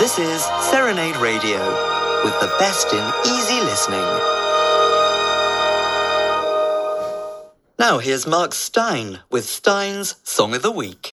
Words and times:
This 0.00 0.18
is 0.18 0.42
Serenade 0.70 1.18
Radio 1.18 1.58
with 2.24 2.32
the 2.40 2.50
best 2.58 2.90
in 2.90 3.12
easy 3.30 3.60
listening. 3.60 4.00
Now 7.78 7.98
here's 7.98 8.26
Mark 8.26 8.54
Steyn 8.54 9.18
with 9.30 9.44
Steyn's 9.44 10.14
Song 10.24 10.54
of 10.54 10.62
the 10.62 10.70
Week. 10.70 11.12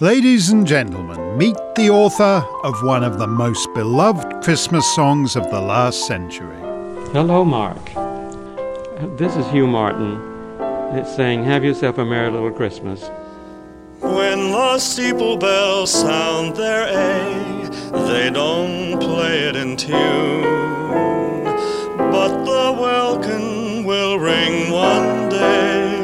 Ladies 0.00 0.48
and 0.48 0.66
gentlemen, 0.66 1.36
meet 1.36 1.56
the 1.76 1.90
author 1.90 2.42
of 2.64 2.82
one 2.82 3.04
of 3.04 3.18
the 3.18 3.26
most 3.26 3.68
beloved 3.74 4.42
Christmas 4.42 4.86
songs 4.94 5.36
of 5.36 5.50
the 5.50 5.60
last 5.60 6.06
century. 6.06 6.56
Hello, 7.12 7.44
Mark. 7.44 8.07
This 8.98 9.36
is 9.36 9.46
Hugh 9.52 9.68
Martin. 9.68 10.20
It's 10.98 11.14
saying, 11.14 11.44
Have 11.44 11.62
yourself 11.62 11.98
a 11.98 12.04
merry 12.04 12.32
little 12.32 12.50
Christmas. 12.50 13.08
When 14.00 14.50
the 14.50 14.76
steeple 14.80 15.36
bells 15.36 15.92
sound 15.92 16.56
their 16.56 16.88
A, 16.88 17.68
they 18.08 18.28
don't 18.28 18.98
play 18.98 19.44
it 19.44 19.54
in 19.54 19.76
tune. 19.76 20.42
But 22.10 22.42
the 22.44 22.76
welkin 22.76 23.84
will 23.84 24.18
ring 24.18 24.72
one 24.72 25.28
day, 25.28 26.00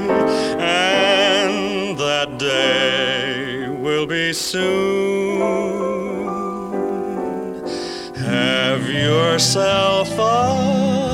and 0.60 1.98
that 1.98 2.38
day 2.38 3.70
will 3.70 4.06
be 4.06 4.32
soon. 4.32 5.40
Have 8.14 8.88
yourself 8.88 10.16
a 10.16 11.13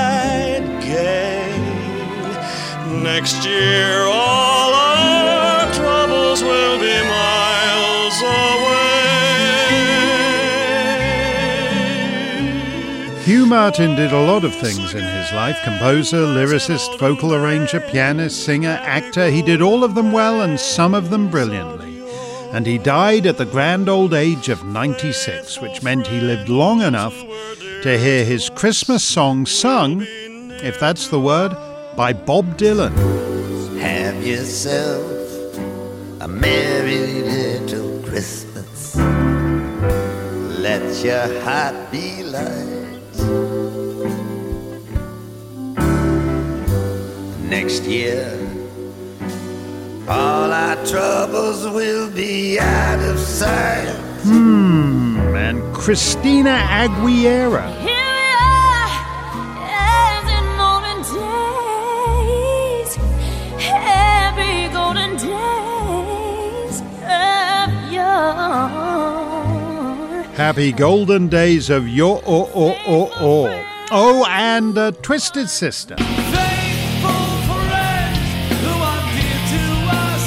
Next 3.21 3.45
year, 3.45 4.01
all 4.05 4.73
our 4.73 5.71
troubles 5.73 6.41
will 6.41 6.79
be 6.79 7.03
miles 7.07 8.19
away. 8.19 8.73
Hugh 13.23 13.45
Martin 13.45 13.95
did 13.95 14.11
a 14.11 14.25
lot 14.25 14.43
of 14.43 14.55
things 14.55 14.95
in 14.95 15.03
his 15.03 15.31
life 15.33 15.59
composer, 15.63 16.25
lyricist, 16.25 16.97
vocal 16.97 17.35
arranger, 17.35 17.79
pianist, 17.79 18.43
singer, 18.43 18.79
actor. 18.81 19.29
He 19.29 19.43
did 19.43 19.61
all 19.61 19.83
of 19.83 19.93
them 19.93 20.11
well 20.11 20.41
and 20.41 20.59
some 20.59 20.95
of 20.95 21.11
them 21.11 21.29
brilliantly. 21.29 22.03
And 22.51 22.65
he 22.65 22.79
died 22.79 23.27
at 23.27 23.37
the 23.37 23.45
grand 23.45 23.87
old 23.87 24.15
age 24.15 24.49
of 24.49 24.65
96, 24.65 25.61
which 25.61 25.83
meant 25.83 26.07
he 26.07 26.21
lived 26.21 26.49
long 26.49 26.81
enough 26.81 27.13
to 27.83 27.99
hear 27.99 28.25
his 28.25 28.49
Christmas 28.49 29.03
song 29.03 29.45
sung, 29.45 30.07
if 30.63 30.79
that's 30.79 31.09
the 31.09 31.19
word, 31.19 31.55
by 32.01 32.13
Bob 32.13 32.57
Dylan. 32.57 32.93
Have 33.79 34.25
yourself 34.25 35.05
a 36.19 36.27
merry 36.27 37.21
little 37.21 38.01
Christmas. 38.09 38.95
Let 40.67 40.83
your 41.05 41.27
heart 41.43 41.75
be 41.91 42.23
light. 42.23 43.13
Next 47.55 47.83
year, 47.83 48.25
all 50.07 50.51
our 50.51 50.77
troubles 50.87 51.67
will 51.67 52.09
be 52.09 52.57
out 52.59 53.01
of 53.11 53.19
sight. 53.19 53.93
Hmm, 54.23 55.19
and 55.35 55.61
Christina 55.75 56.55
Aguilera. 56.81 57.90
Happy 70.35 70.71
golden 70.71 71.27
days 71.27 71.69
of 71.69 71.87
your 71.87 72.21
oh 72.25 72.49
oh 72.55 72.77
oh 72.87 73.11
oh. 73.19 73.67
Oh, 73.93 74.25
and 74.29 74.77
uh, 74.77 74.91
Twisted 75.01 75.49
Sister. 75.49 75.97
Faithful 75.97 77.11
friends 77.59 78.17
who 78.61 78.73
are 78.79 79.03
dear 79.11 79.39
to 79.51 79.63
us, 79.91 80.23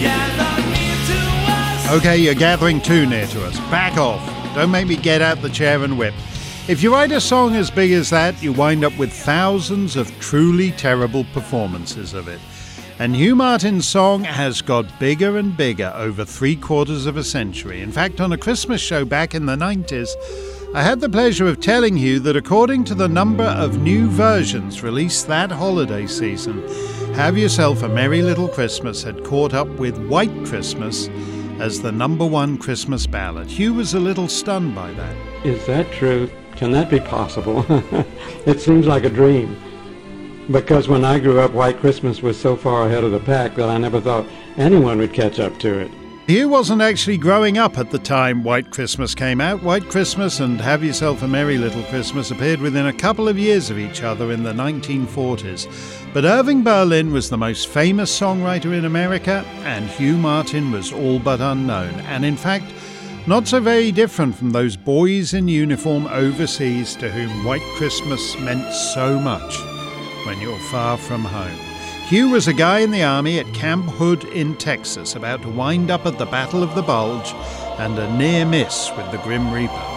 gather 0.00 0.62
near 0.70 0.96
to 1.06 1.20
us. 1.52 1.92
Okay, 1.92 2.16
you're 2.16 2.34
gathering 2.34 2.80
too 2.80 3.04
near 3.04 3.26
to 3.26 3.44
us. 3.44 3.58
Back 3.70 3.98
off. 3.98 4.24
Don't 4.54 4.70
make 4.70 4.86
me 4.86 4.96
get 4.96 5.20
out 5.20 5.42
the 5.42 5.50
chair 5.50 5.84
and 5.84 5.98
whip. 5.98 6.14
If 6.66 6.82
you 6.82 6.90
write 6.90 7.12
a 7.12 7.20
song 7.20 7.54
as 7.54 7.70
big 7.70 7.92
as 7.92 8.08
that, 8.08 8.42
you 8.42 8.54
wind 8.54 8.82
up 8.82 8.96
with 8.96 9.12
thousands 9.12 9.94
of 9.96 10.10
truly 10.20 10.70
terrible 10.70 11.24
performances 11.34 12.14
of 12.14 12.28
it. 12.28 12.40
And 13.04 13.14
Hugh 13.14 13.36
Martin's 13.36 13.86
song 13.86 14.24
has 14.24 14.62
got 14.62 14.98
bigger 14.98 15.36
and 15.36 15.54
bigger 15.54 15.92
over 15.94 16.24
three 16.24 16.56
quarters 16.56 17.04
of 17.04 17.18
a 17.18 17.22
century. 17.22 17.82
In 17.82 17.92
fact, 17.92 18.18
on 18.18 18.32
a 18.32 18.38
Christmas 18.38 18.80
show 18.80 19.04
back 19.04 19.34
in 19.34 19.44
the 19.44 19.56
90s, 19.56 20.08
I 20.74 20.82
had 20.82 21.00
the 21.00 21.10
pleasure 21.10 21.46
of 21.46 21.60
telling 21.60 21.98
you 21.98 22.18
that 22.20 22.34
according 22.34 22.84
to 22.84 22.94
the 22.94 23.06
number 23.06 23.44
of 23.44 23.82
new 23.82 24.08
versions 24.08 24.82
released 24.82 25.26
that 25.26 25.52
holiday 25.52 26.06
season, 26.06 26.66
Have 27.12 27.36
Yourself 27.36 27.82
a 27.82 27.90
Merry 27.90 28.22
Little 28.22 28.48
Christmas 28.48 29.02
had 29.02 29.22
caught 29.22 29.52
up 29.52 29.68
with 29.68 29.98
White 30.06 30.46
Christmas 30.46 31.08
as 31.58 31.82
the 31.82 31.92
number 31.92 32.24
one 32.24 32.56
Christmas 32.56 33.06
ballad. 33.06 33.48
Hugh 33.48 33.74
was 33.74 33.92
a 33.92 34.00
little 34.00 34.28
stunned 34.28 34.74
by 34.74 34.90
that. 34.92 35.16
Is 35.44 35.66
that 35.66 35.92
true? 35.92 36.30
Can 36.56 36.70
that 36.70 36.88
be 36.88 37.00
possible? 37.00 37.66
it 38.46 38.60
seems 38.60 38.86
like 38.86 39.04
a 39.04 39.10
dream. 39.10 39.58
Because 40.50 40.88
when 40.88 41.04
I 41.04 41.18
grew 41.18 41.40
up, 41.40 41.52
White 41.52 41.78
Christmas 41.78 42.20
was 42.20 42.38
so 42.38 42.54
far 42.54 42.86
ahead 42.86 43.02
of 43.02 43.12
the 43.12 43.20
pack 43.20 43.54
that 43.54 43.68
I 43.68 43.78
never 43.78 44.00
thought 44.00 44.26
anyone 44.56 44.98
would 44.98 45.14
catch 45.14 45.40
up 45.40 45.58
to 45.60 45.78
it. 45.78 45.90
Hugh 46.26 46.48
wasn't 46.48 46.80
actually 46.80 47.18
growing 47.18 47.58
up 47.58 47.76
at 47.76 47.90
the 47.90 47.98
time 47.98 48.44
White 48.44 48.70
Christmas 48.70 49.14
came 49.14 49.42
out. 49.42 49.62
White 49.62 49.88
Christmas 49.90 50.40
and 50.40 50.58
Have 50.58 50.82
Yourself 50.82 51.22
a 51.22 51.28
Merry 51.28 51.58
Little 51.58 51.82
Christmas 51.84 52.30
appeared 52.30 52.60
within 52.60 52.86
a 52.86 52.94
couple 52.94 53.28
of 53.28 53.38
years 53.38 53.68
of 53.68 53.78
each 53.78 54.02
other 54.02 54.32
in 54.32 54.42
the 54.42 54.52
1940s. 54.52 55.66
But 56.14 56.24
Irving 56.24 56.62
Berlin 56.62 57.12
was 57.12 57.28
the 57.28 57.36
most 57.36 57.68
famous 57.68 58.18
songwriter 58.18 58.76
in 58.76 58.86
America, 58.86 59.44
and 59.64 59.86
Hugh 59.86 60.16
Martin 60.16 60.72
was 60.72 60.92
all 60.92 61.18
but 61.18 61.42
unknown, 61.42 61.92
and 62.00 62.24
in 62.24 62.36
fact, 62.36 62.72
not 63.26 63.46
so 63.46 63.60
very 63.60 63.92
different 63.92 64.34
from 64.34 64.50
those 64.50 64.76
boys 64.76 65.34
in 65.34 65.48
uniform 65.48 66.06
overseas 66.06 66.96
to 66.96 67.10
whom 67.10 67.44
White 67.44 67.62
Christmas 67.76 68.38
meant 68.38 68.72
so 68.72 69.18
much 69.18 69.73
when 70.24 70.40
you're 70.40 70.58
far 70.58 70.96
from 70.96 71.24
home. 71.24 71.58
Hugh 72.06 72.30
was 72.30 72.48
a 72.48 72.52
guy 72.52 72.80
in 72.80 72.90
the 72.90 73.02
army 73.02 73.38
at 73.38 73.54
Camp 73.54 73.86
Hood 73.86 74.24
in 74.24 74.56
Texas, 74.56 75.14
about 75.14 75.42
to 75.42 75.48
wind 75.48 75.90
up 75.90 76.04
at 76.04 76.18
the 76.18 76.26
Battle 76.26 76.62
of 76.62 76.74
the 76.74 76.82
Bulge 76.82 77.32
and 77.78 77.98
a 77.98 78.16
near 78.16 78.44
miss 78.44 78.90
with 78.96 79.10
the 79.10 79.18
Grim 79.18 79.52
Reaper. 79.52 79.94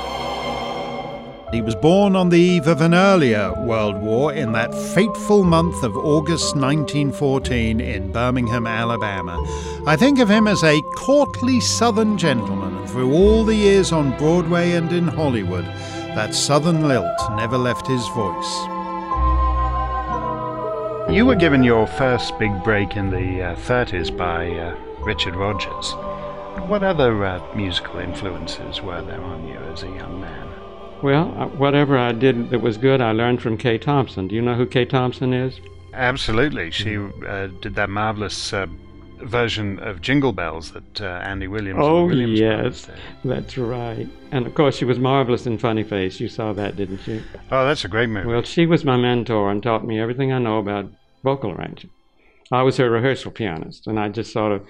He 1.52 1.62
was 1.62 1.76
born 1.76 2.16
on 2.16 2.28
the 2.28 2.40
eve 2.40 2.68
of 2.68 2.82
an 2.82 2.94
earlier 2.94 3.54
World 3.64 4.02
War 4.02 4.34
in 4.34 4.52
that 4.52 4.76
fateful 4.94 5.44
month 5.44 5.82
of 5.82 5.96
August 5.96 6.56
1914 6.58 7.80
in 7.80 8.12
Birmingham, 8.12 8.68
Alabama. 8.68 9.42
I 9.86 9.96
think 9.96 10.20
of 10.20 10.30
him 10.30 10.46
as 10.46 10.62
a 10.64 10.82
courtly 10.98 11.62
Southern 11.62 12.18
gentleman, 12.18 12.76
and 12.76 12.90
through 12.90 13.14
all 13.14 13.46
the 13.46 13.56
years 13.56 13.94
on 13.94 14.18
Broadway 14.18 14.72
and 14.72 14.92
in 14.92 15.08
Hollywood, 15.08 15.66
that 16.16 16.36
Southern 16.36 16.88
lilt 16.88 17.18
never 17.38 17.58
left 17.58 17.88
his 17.88 18.06
voice. 18.10 18.77
You 21.10 21.26
were 21.26 21.36
given 21.36 21.64
your 21.64 21.88
first 21.88 22.38
big 22.38 22.52
break 22.66 22.98
in 22.98 23.10
the 23.10 23.42
uh, 23.42 23.56
30s 23.56 24.16
by 24.16 24.50
uh, 24.50 24.76
Richard 25.00 25.38
Rodgers. 25.38 25.94
What 26.68 26.84
other 26.84 27.24
uh, 27.24 27.56
musical 27.56 28.00
influences 28.00 28.82
were 28.82 29.02
there 29.02 29.22
on 29.22 29.48
you 29.48 29.56
as 29.56 29.84
a 29.84 29.88
young 29.88 30.20
man? 30.20 30.50
Well, 31.02 31.34
uh, 31.38 31.48
whatever 31.48 31.98
I 31.98 32.12
did 32.12 32.50
that 32.50 32.60
was 32.60 32.78
good, 32.78 33.00
I 33.00 33.14
learned 33.14 33.42
from 33.42 33.58
Kay 33.58 33.78
Thompson. 33.78 34.28
Do 34.28 34.36
you 34.36 34.42
know 34.42 34.56
who 34.56 34.66
Kay 34.66 34.84
Thompson 34.84 35.32
is? 35.32 35.62
Absolutely. 35.94 36.72
She 36.72 36.98
uh, 36.98 37.48
did 37.62 37.76
that 37.76 37.90
marvelous 37.90 38.52
uh, 38.52 38.68
version 39.18 39.80
of 39.80 40.02
Jingle 40.02 40.32
Bells 40.32 40.72
that 40.72 41.02
uh, 41.02 41.22
Andy 41.24 41.48
Williams. 41.48 41.80
Oh, 41.82 42.06
Williams 42.06 42.40
yes, 42.40 42.88
that's 43.24 43.58
right. 43.58 44.08
And 44.32 44.46
of 44.46 44.56
course, 44.56 44.78
she 44.78 44.86
was 44.86 45.00
marvelous 45.00 45.46
in 45.46 45.58
Funny 45.58 45.84
Face. 45.84 46.20
You 46.20 46.28
saw 46.28 46.54
that, 46.54 46.76
didn't 46.76 47.06
you? 47.08 47.24
Oh, 47.52 47.66
that's 47.66 47.86
a 47.86 47.88
great 47.88 48.10
movie. 48.10 48.28
Well, 48.28 48.44
she 48.44 48.66
was 48.66 48.86
my 48.86 48.98
mentor 48.98 49.52
and 49.52 49.62
taught 49.62 49.86
me 49.86 50.00
everything 50.00 50.32
I 50.32 50.40
know 50.40 50.60
about 50.60 50.92
vocal 51.24 51.52
arranging. 51.52 51.90
I 52.52 52.62
was 52.62 52.78
her 52.78 52.90
rehearsal 52.90 53.32
pianist, 53.32 53.88
and 53.88 54.00
I 54.00 54.10
just 54.10 54.32
sort 54.32 54.54
of 54.54 54.66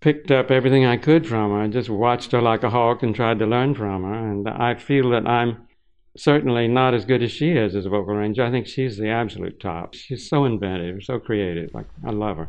picked 0.00 0.30
up 0.30 0.50
everything 0.50 0.84
I 0.84 0.96
could 0.96 1.26
from 1.26 1.50
her. 1.50 1.60
I 1.60 1.68
just 1.68 1.88
watched 1.88 2.32
her 2.32 2.42
like 2.42 2.62
a 2.62 2.70
hawk 2.70 3.02
and 3.02 3.14
tried 3.14 3.38
to 3.38 3.46
learn 3.46 3.74
from 3.74 4.02
her. 4.02 4.30
And 4.30 4.48
I 4.48 4.74
feel 4.74 5.10
that 5.10 5.26
I'm 5.26 5.68
certainly 6.16 6.68
not 6.68 6.94
as 6.94 7.04
good 7.04 7.22
as 7.22 7.30
she 7.30 7.50
is 7.52 7.74
as 7.74 7.86
a 7.86 7.88
vocal 7.88 8.14
arranger. 8.14 8.44
I 8.44 8.50
think 8.50 8.66
she's 8.66 8.96
the 8.96 9.08
absolute 9.08 9.60
top. 9.60 9.94
She's 9.94 10.28
so 10.28 10.44
inventive, 10.44 11.02
so 11.04 11.18
creative. 11.18 11.72
Like 11.74 11.86
I 12.06 12.10
love 12.10 12.36
her. 12.36 12.48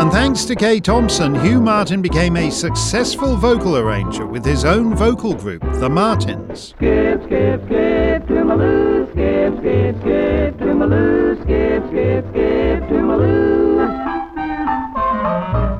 And 0.00 0.10
thanks 0.10 0.46
to 0.46 0.56
Kay 0.56 0.80
Thompson, 0.80 1.34
Hugh 1.34 1.60
Martin 1.60 2.00
became 2.00 2.36
a 2.38 2.50
successful 2.50 3.36
vocal 3.36 3.76
arranger 3.76 4.24
with 4.24 4.42
his 4.46 4.64
own 4.64 4.94
vocal 4.96 5.34
group, 5.34 5.60
the 5.74 5.90
Martins. 5.90 6.70
Skip, 6.70 7.22
skip, 7.24 7.62
skip 7.66 8.26
to 8.28 8.44
my 8.44 8.54
loo. 8.54 9.06
Skip, 9.12 9.58
skip, 9.58 10.00
skip 10.00 10.58
to 10.58 10.74
my 10.74 10.86
loo. 10.86 11.36
Skip, 11.42 11.86
skip, 11.88 12.24
skip 12.30 12.88
to 12.88 13.02
my 13.02 13.14
loo. 13.14 13.60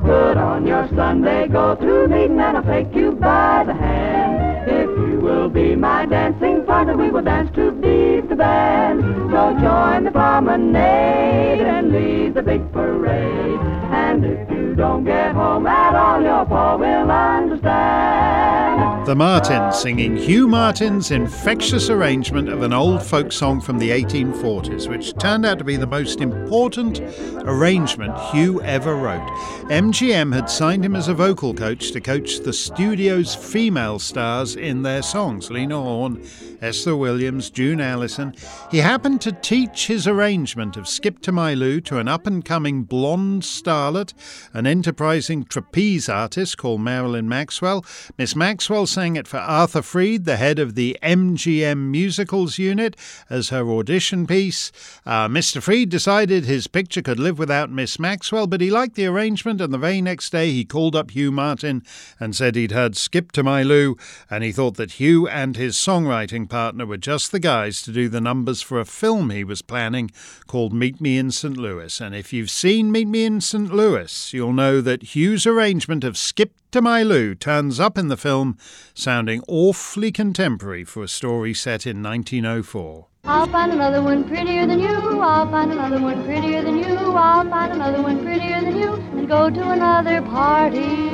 Put 0.03 0.37
on 0.37 0.67
your 0.67 0.87
Sunday, 0.89 1.47
go 1.47 1.75
to 1.75 2.07
meeting, 2.07 2.39
and 2.39 2.57
I'll 2.57 2.63
take 2.63 2.93
you 2.93 3.10
The 19.11 19.15
Martins 19.15 19.77
singing 19.77 20.15
Hugh 20.15 20.47
Martin's 20.47 21.11
infectious 21.11 21.89
arrangement 21.89 22.47
of 22.47 22.61
an 22.61 22.71
old 22.71 23.03
folk 23.03 23.33
song 23.33 23.59
from 23.59 23.77
the 23.77 23.89
1840s, 23.89 24.87
which 24.87 25.13
turned 25.17 25.45
out 25.45 25.57
to 25.57 25.65
be 25.65 25.75
the 25.75 25.85
most 25.85 26.21
important 26.21 27.01
arrangement 27.41 28.17
Hugh 28.31 28.61
ever 28.61 28.95
wrote. 28.95 29.27
MGM 29.69 30.33
had 30.33 30.49
signed 30.49 30.85
him 30.85 30.95
as 30.95 31.09
a 31.09 31.13
vocal 31.13 31.53
coach 31.53 31.91
to 31.91 31.99
coach 31.99 32.39
the 32.39 32.53
studio's 32.53 33.35
female 33.35 33.99
stars 33.99 34.55
in 34.55 34.83
their 34.83 35.01
songs 35.01 35.51
Lena 35.51 35.75
Horne, 35.75 36.25
Esther 36.61 36.95
Williams, 36.95 37.49
June 37.49 37.81
Allyson. 37.81 38.33
He 38.69 38.77
happened 38.77 39.19
to 39.21 39.33
teach 39.33 39.87
his 39.87 40.07
arrangement 40.07 40.77
of 40.77 40.87
Skip 40.87 41.19
to 41.23 41.33
My 41.33 41.53
Lou 41.53 41.81
to 41.81 41.97
an 41.97 42.07
up 42.07 42.27
and 42.27 42.45
coming 42.45 42.83
blonde 42.83 43.41
starlet, 43.41 44.13
an 44.53 44.65
enterprising 44.65 45.43
trapeze 45.43 46.07
artist 46.07 46.57
called 46.57 46.79
Marilyn 46.79 47.27
Maxwell. 47.27 47.83
Miss 48.17 48.37
Maxwell 48.37 48.85
sang 48.85 49.00
it 49.01 49.27
for 49.27 49.37
Arthur 49.37 49.81
Freed, 49.81 50.25
the 50.25 50.37
head 50.37 50.59
of 50.59 50.75
the 50.75 50.95
MGM 51.01 51.89
Musicals 51.89 52.59
unit, 52.59 52.95
as 53.29 53.49
her 53.49 53.67
audition 53.71 54.27
piece. 54.27 54.71
Uh, 55.05 55.27
Mr. 55.27 55.61
Freed 55.61 55.89
decided 55.89 56.45
his 56.45 56.67
picture 56.67 57.01
could 57.01 57.19
live 57.19 57.39
without 57.39 57.71
Miss 57.71 57.97
Maxwell, 57.97 58.45
but 58.45 58.61
he 58.61 58.69
liked 58.69 58.93
the 58.93 59.07
arrangement, 59.07 59.59
and 59.59 59.73
the 59.73 59.79
very 59.79 60.01
next 60.01 60.29
day 60.29 60.51
he 60.51 60.63
called 60.63 60.95
up 60.95 61.11
Hugh 61.11 61.31
Martin 61.31 61.83
and 62.19 62.35
said 62.35 62.55
he'd 62.55 62.71
heard 62.71 62.95
Skip 62.95 63.31
to 63.31 63.41
My 63.41 63.63
Lou, 63.63 63.97
and 64.29 64.43
he 64.43 64.51
thought 64.51 64.77
that 64.77 64.91
Hugh 64.91 65.27
and 65.27 65.57
his 65.57 65.75
songwriting 65.75 66.47
partner 66.47 66.85
were 66.85 66.97
just 66.97 67.31
the 67.31 67.39
guys 67.39 67.81
to 67.81 67.91
do 67.91 68.07
the 68.07 68.21
numbers 68.21 68.61
for 68.61 68.79
a 68.79 68.85
film 68.85 69.31
he 69.31 69.43
was 69.43 69.63
planning 69.63 70.11
called 70.45 70.73
Meet 70.73 71.01
Me 71.01 71.17
in 71.17 71.31
St. 71.31 71.57
Louis. 71.57 71.99
And 71.99 72.13
if 72.13 72.31
you've 72.31 72.51
seen 72.51 72.91
Meet 72.91 73.07
Me 73.07 73.25
in 73.25 73.41
St. 73.41 73.73
Louis, 73.73 74.33
you'll 74.33 74.53
know 74.53 74.79
that 74.81 75.15
Hugh's 75.15 75.47
arrangement 75.47 76.03
of 76.03 76.17
Skip 76.17 76.53
to 76.71 76.81
My 76.81 77.03
Lou 77.03 77.35
turns 77.35 77.79
up 77.79 77.97
in 77.97 78.07
the 78.07 78.15
film, 78.15 78.57
sounding 78.93 79.43
awfully 79.47 80.11
contemporary 80.11 80.83
for 80.83 81.03
a 81.03 81.07
story 81.07 81.53
set 81.53 81.85
in 81.85 82.01
1904. 82.01 83.07
I'll 83.25 83.47
find 83.47 83.71
another 83.71 84.01
one 84.01 84.23
prettier 84.23 84.65
than 84.65 84.79
you. 84.79 84.87
I'll 84.89 85.49
find 85.51 85.71
another 85.71 85.99
one 86.01 86.23
prettier 86.23 86.61
than 86.63 86.77
you. 86.77 86.95
I'll 86.95 87.47
find 87.49 87.73
another 87.73 88.01
one 88.01 88.23
prettier 88.23 88.61
than 88.61 88.77
you 88.77 88.93
and 88.93 89.27
go 89.27 89.49
to 89.49 89.69
another 89.69 90.21
party. 90.21 91.09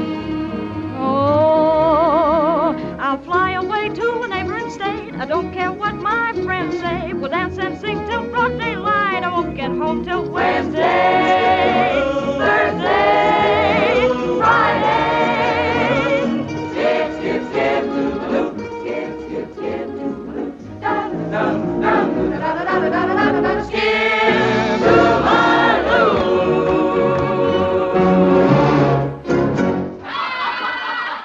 Oh, 0.99 2.75
I'll 2.99 3.17
fly 3.23 3.53
away 3.53 3.89
to 3.89 4.21
a 4.21 4.27
neighboring 4.27 4.69
state. 4.69 5.13
I 5.15 5.25
don't 5.25 5.51
care 5.53 5.71
what 5.71 5.95
my 5.95 6.33
friends 6.43 6.79
say. 6.79 7.13
We'll 7.13 7.29
dance 7.29 7.57
and 7.57 7.79
sing 7.79 8.05
till 8.07 8.27
broad 8.29 8.57
daylight. 8.59 9.23
I 9.23 9.29
won't 9.29 9.55
get 9.55 9.71
home 9.71 10.05
till 10.05 10.29
Wednesday, 10.29 10.81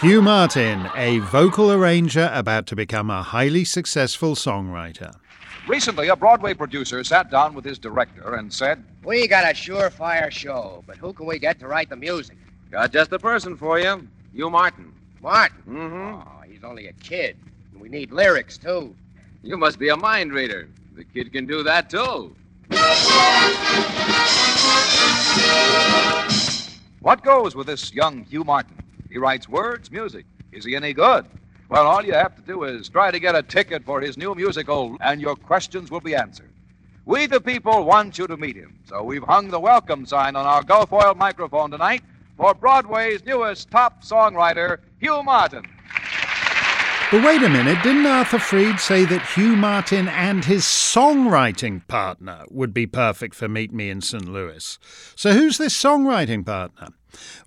Hugh 0.03 0.21
Martin, 0.21 0.91
a 0.97 1.21
vocal 1.21 1.71
arranger 1.71 2.29
about 2.35 2.67
to 2.67 2.75
become 2.75 3.09
a 3.09 3.23
highly 3.23 3.65
successful 3.65 4.35
songwriter. 4.35 5.15
Recently, 5.69 6.09
a 6.09 6.17
Broadway 6.17 6.55
producer 6.55 7.05
sat 7.05 7.31
down 7.31 7.55
with 7.55 7.65
his 7.65 7.79
director 7.79 8.35
and 8.35 8.53
said, 8.53 8.83
We 9.05 9.29
got 9.29 9.45
a 9.45 9.55
surefire 9.55 10.29
show, 10.29 10.83
but 10.89 10.97
who 10.97 11.13
can 11.13 11.27
we 11.27 11.39
get 11.39 11.61
to 11.61 11.69
write 11.69 11.89
the 11.89 11.95
music? 11.95 12.37
Got 12.73 12.91
just 12.91 13.11
the 13.11 13.19
person 13.21 13.57
for 13.57 13.79
you. 13.79 14.09
Hugh 14.35 14.51
Martin. 14.51 14.93
Martin? 15.23 15.63
Mm-hmm. 15.69 16.29
Oh, 16.29 16.43
he's 16.49 16.65
only 16.65 16.89
a 16.89 16.93
kid. 16.95 17.37
And 17.71 17.81
we 17.81 17.89
need 17.89 18.11
lyrics, 18.11 18.59
too. 18.59 18.97
You 19.45 19.57
must 19.57 19.79
be 19.79 19.91
a 19.91 19.97
mind 19.97 20.33
reader. 20.33 20.69
The 20.97 21.05
kid 21.05 21.33
can 21.33 21.47
do 21.47 21.63
that, 21.63 21.89
too. 21.89 22.35
What 26.99 27.23
goes 27.23 27.55
with 27.55 27.69
this 27.69 27.93
young 27.95 28.25
Hugh 28.25 28.43
Martin? 28.43 28.82
He 29.13 29.19
writes 29.19 29.47
words, 29.47 29.91
music. 29.91 30.25
Is 30.53 30.65
he 30.65 30.75
any 30.75 30.95
good? 30.95 31.27
Well, 31.69 31.87
all 31.87 32.03
you 32.03 32.15
have 32.15 32.35
to 32.35 32.41
do 32.43 32.65
is 32.65 32.89
try 32.89 33.11
to 33.11 33.21
get 33.21 33.37
a 33.37 33.43
ticket 33.43 33.85
for 33.85 34.01
his 34.01 34.17
new 34.17 34.35
musical, 34.35 34.97
and 35.03 35.21
your 35.21 35.37
questions 35.37 35.91
will 35.91 36.01
be 36.01 36.15
answered. 36.15 36.51
We, 37.05 37.27
the 37.27 37.41
people, 37.41 37.85
want 37.85 38.17
you 38.17 38.27
to 38.27 38.39
meet 38.39 38.57
him, 38.57 38.79
so 38.87 39.03
we've 39.03 39.23
hung 39.23 39.49
the 39.49 39.61
welcome 39.61 40.07
sign 40.07 40.35
on 40.35 40.47
our 40.47 40.63
Gulf 40.63 40.95
Oil 40.95 41.15
microphone 41.15 41.71
tonight 41.71 42.03
for 42.39 42.55
Broadway's 42.55 43.23
newest 43.27 43.71
top 43.71 44.03
songwriter, 44.03 44.79
Hugh 44.99 45.23
Martin. 45.23 45.65
But 47.11 47.23
wait 47.23 47.43
a 47.43 47.51
minute, 47.51 47.83
didn't 47.83 48.07
Arthur 48.07 48.39
Freed 48.39 48.81
say 48.81 49.05
that 49.05 49.27
Hugh 49.35 49.57
Martin 49.57 50.09
and 50.09 50.47
his 50.47 50.63
songwriting 50.63 51.87
partner 51.87 52.47
would 52.49 52.73
be 52.73 52.87
perfect 52.87 53.35
for 53.35 53.47
Meet 53.47 53.75
Me 53.75 53.91
in 53.91 54.01
St. 54.01 54.27
Louis? 54.27 54.79
So 55.17 55.35
who's 55.35 55.59
this 55.59 55.77
songwriting 55.77 56.47
partner? 56.47 56.89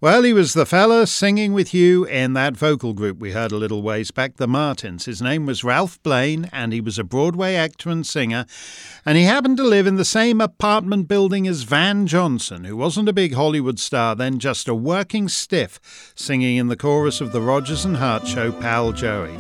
Well, 0.02 0.24
he 0.24 0.34
was 0.34 0.54
the 0.54 0.66
fella 0.66 1.08
singing 1.08 1.54
with 1.54 1.74
you 1.74 2.06
in 2.06 2.34
that 2.34 2.58
vocal 2.58 2.94
group 2.94 3.20
we 3.20 3.32
heard 3.32 3.52
a 3.52 3.58
little 3.58 3.82
ways 3.82 4.12
back, 4.12 4.38
the 4.38 4.48
Martins. 4.48 5.06
His 5.06 5.22
name 5.22 5.46
was 5.46 5.64
Ralph 5.64 6.02
Blane, 6.04 6.50
and 6.52 6.74
he 6.74 6.82
was 6.82 7.00
a 7.00 7.04
Broadway 7.04 7.56
actor 7.56 7.90
and 7.90 8.06
singer. 8.06 8.46
And 9.06 9.18
he 9.18 9.24
happened 9.24 9.58
to 9.58 9.64
live 9.64 9.88
in 9.88 9.96
the 9.96 10.06
same 10.06 10.42
apartment 10.42 11.08
building 11.08 11.48
as 11.48 11.64
Van 11.64 12.08
Johnson, 12.08 12.66
who 12.66 12.76
wasn't 12.76 13.10
a 13.10 13.14
big 13.14 13.34
Hollywood 13.34 13.80
star 13.80 14.16
then, 14.16 14.40
just 14.40 14.68
a 14.68 14.76
working 14.76 15.28
stiff 15.28 15.80
singing 16.16 16.58
in 16.58 16.68
the 16.68 16.76
chorus 16.76 17.22
of 17.22 17.32
the 17.32 17.42
Rodgers 17.42 17.86
and 17.86 17.98
Hart 17.98 18.28
show 18.28 18.52
Pal 18.52 18.92
Joey. 18.92 19.38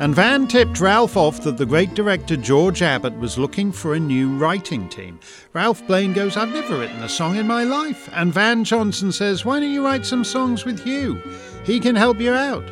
And 0.00 0.14
Van 0.14 0.46
tipped 0.46 0.80
Ralph 0.80 1.16
off 1.16 1.42
that 1.42 1.56
the 1.56 1.66
great 1.66 1.94
director 1.94 2.36
George 2.36 2.82
Abbott 2.82 3.18
was 3.18 3.36
looking 3.36 3.72
for 3.72 3.94
a 3.94 4.00
new 4.00 4.36
writing 4.36 4.88
team. 4.88 5.18
Ralph 5.58 5.84
Blane 5.88 6.12
goes, 6.12 6.36
I've 6.36 6.52
never 6.52 6.78
written 6.78 7.02
a 7.02 7.08
song 7.08 7.34
in 7.34 7.48
my 7.48 7.64
life. 7.64 8.08
And 8.12 8.32
Van 8.32 8.62
Johnson 8.62 9.10
says, 9.10 9.44
Why 9.44 9.58
don't 9.58 9.72
you 9.72 9.84
write 9.84 10.06
some 10.06 10.22
songs 10.22 10.64
with 10.64 10.84
Hugh? 10.84 11.20
He 11.64 11.80
can 11.80 11.96
help 11.96 12.20
you 12.20 12.32
out. 12.32 12.62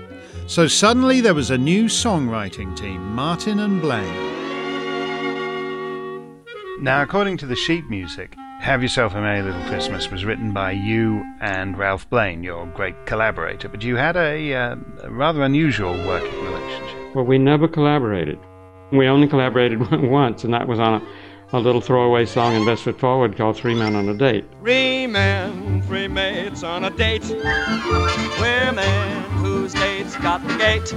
So 0.47 0.69
suddenly 0.69 1.21
there 1.21 1.35
was 1.35 1.51
a 1.51 1.59
new 1.59 1.87
songwriting 1.87 2.77
team, 2.77 3.03
Martin 3.13 3.59
and 3.59 3.83
Blane. 3.83 4.05
Now, 6.81 7.03
according 7.03 7.39
to 7.39 7.47
the 7.47 7.57
sheet 7.57 7.91
music, 7.91 8.37
Have 8.61 8.83
Yourself 8.83 9.17
a 9.17 9.21
Merry 9.21 9.43
Little 9.43 9.67
Christmas 9.67 10.09
was 10.09 10.25
written 10.25 10.53
by 10.53 10.71
you 10.71 11.25
and 11.41 11.77
Ralph 11.77 12.09
Blane, 12.09 12.45
your 12.45 12.67
great 12.67 12.95
collaborator, 13.05 13.69
but 13.69 13.83
you 13.83 13.97
had 13.97 14.17
a, 14.17 14.55
uh, 14.55 14.77
a 15.03 15.11
rather 15.11 15.43
unusual 15.43 15.95
working 16.07 16.45
relationship. 16.45 17.17
Well, 17.17 17.25
we 17.25 17.39
never 17.39 17.67
collaborated. 17.67 18.39
We 18.93 19.09
only 19.09 19.27
collaborated 19.27 19.81
once, 20.09 20.45
and 20.45 20.55
that 20.55 20.69
was 20.69 20.79
on 20.79 21.03
a, 21.03 21.07
a 21.53 21.61
little 21.61 21.81
throwaway 21.81 22.27
song 22.27 22.55
in 22.55 22.65
Best 22.65 22.83
Foot 22.83 22.99
Forward 22.99 23.37
called 23.37 23.57
Three 23.57 23.75
Men 23.75 23.95
on 23.95 24.09
a 24.09 24.15
Date. 24.15 24.45
Three 24.61 25.07
men, 25.07 25.81
three 25.83 26.09
mates 26.09 26.63
on 26.63 26.85
a 26.85 26.91
date. 26.91 27.23
Women 28.41 29.23
whose 29.35 29.73
dates 29.75 30.17
got 30.17 30.47
the 30.47 30.57
gate. 30.57 30.93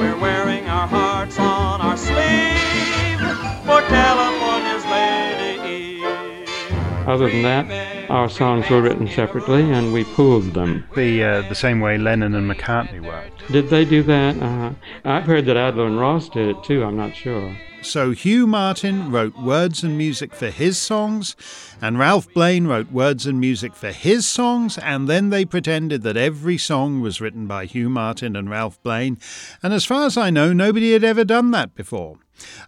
We're 0.00 0.18
wearing 0.18 0.66
our 0.66 0.86
hearts 0.86 1.38
on 1.38 1.80
our 1.80 1.96
sleeve 1.96 3.20
for 3.64 3.80
California's 3.88 4.84
Lady 4.86 5.62
Eve. 5.68 7.08
Other 7.08 7.30
than 7.30 7.42
that, 7.42 7.93
our 8.08 8.28
songs 8.28 8.68
were 8.70 8.82
written 8.82 9.08
separately 9.08 9.70
and 9.70 9.92
we 9.92 10.04
pooled 10.04 10.54
them. 10.54 10.84
The 10.94 11.22
uh, 11.22 11.48
the 11.48 11.54
same 11.54 11.80
way 11.80 11.98
Lennon 11.98 12.34
and 12.34 12.50
McCartney 12.50 13.04
worked. 13.04 13.50
Did 13.52 13.68
they 13.68 13.84
do 13.84 14.02
that? 14.02 14.40
Uh, 14.40 14.72
I've 15.04 15.24
heard 15.24 15.46
that 15.46 15.56
Adler 15.56 15.86
and 15.86 15.98
Ross 15.98 16.28
did 16.28 16.48
it 16.48 16.62
too. 16.64 16.84
I'm 16.84 16.96
not 16.96 17.14
sure. 17.14 17.56
So 17.84 18.12
Hugh 18.12 18.46
Martin 18.46 19.10
wrote 19.10 19.36
words 19.36 19.84
and 19.84 19.98
music 19.98 20.34
for 20.34 20.48
his 20.48 20.78
songs, 20.78 21.36
and 21.82 21.98
Ralph 21.98 22.32
Blane 22.32 22.66
wrote 22.66 22.90
words 22.90 23.26
and 23.26 23.38
music 23.38 23.74
for 23.74 23.92
his 23.92 24.26
songs, 24.26 24.78
and 24.78 25.06
then 25.06 25.28
they 25.28 25.44
pretended 25.44 26.02
that 26.02 26.16
every 26.16 26.56
song 26.56 27.02
was 27.02 27.20
written 27.20 27.46
by 27.46 27.66
Hugh 27.66 27.90
Martin 27.90 28.36
and 28.36 28.48
Ralph 28.48 28.82
Blane. 28.82 29.18
And 29.62 29.74
as 29.74 29.84
far 29.84 30.06
as 30.06 30.16
I 30.16 30.30
know, 30.30 30.54
nobody 30.54 30.94
had 30.94 31.04
ever 31.04 31.24
done 31.24 31.50
that 31.50 31.74
before. 31.74 32.18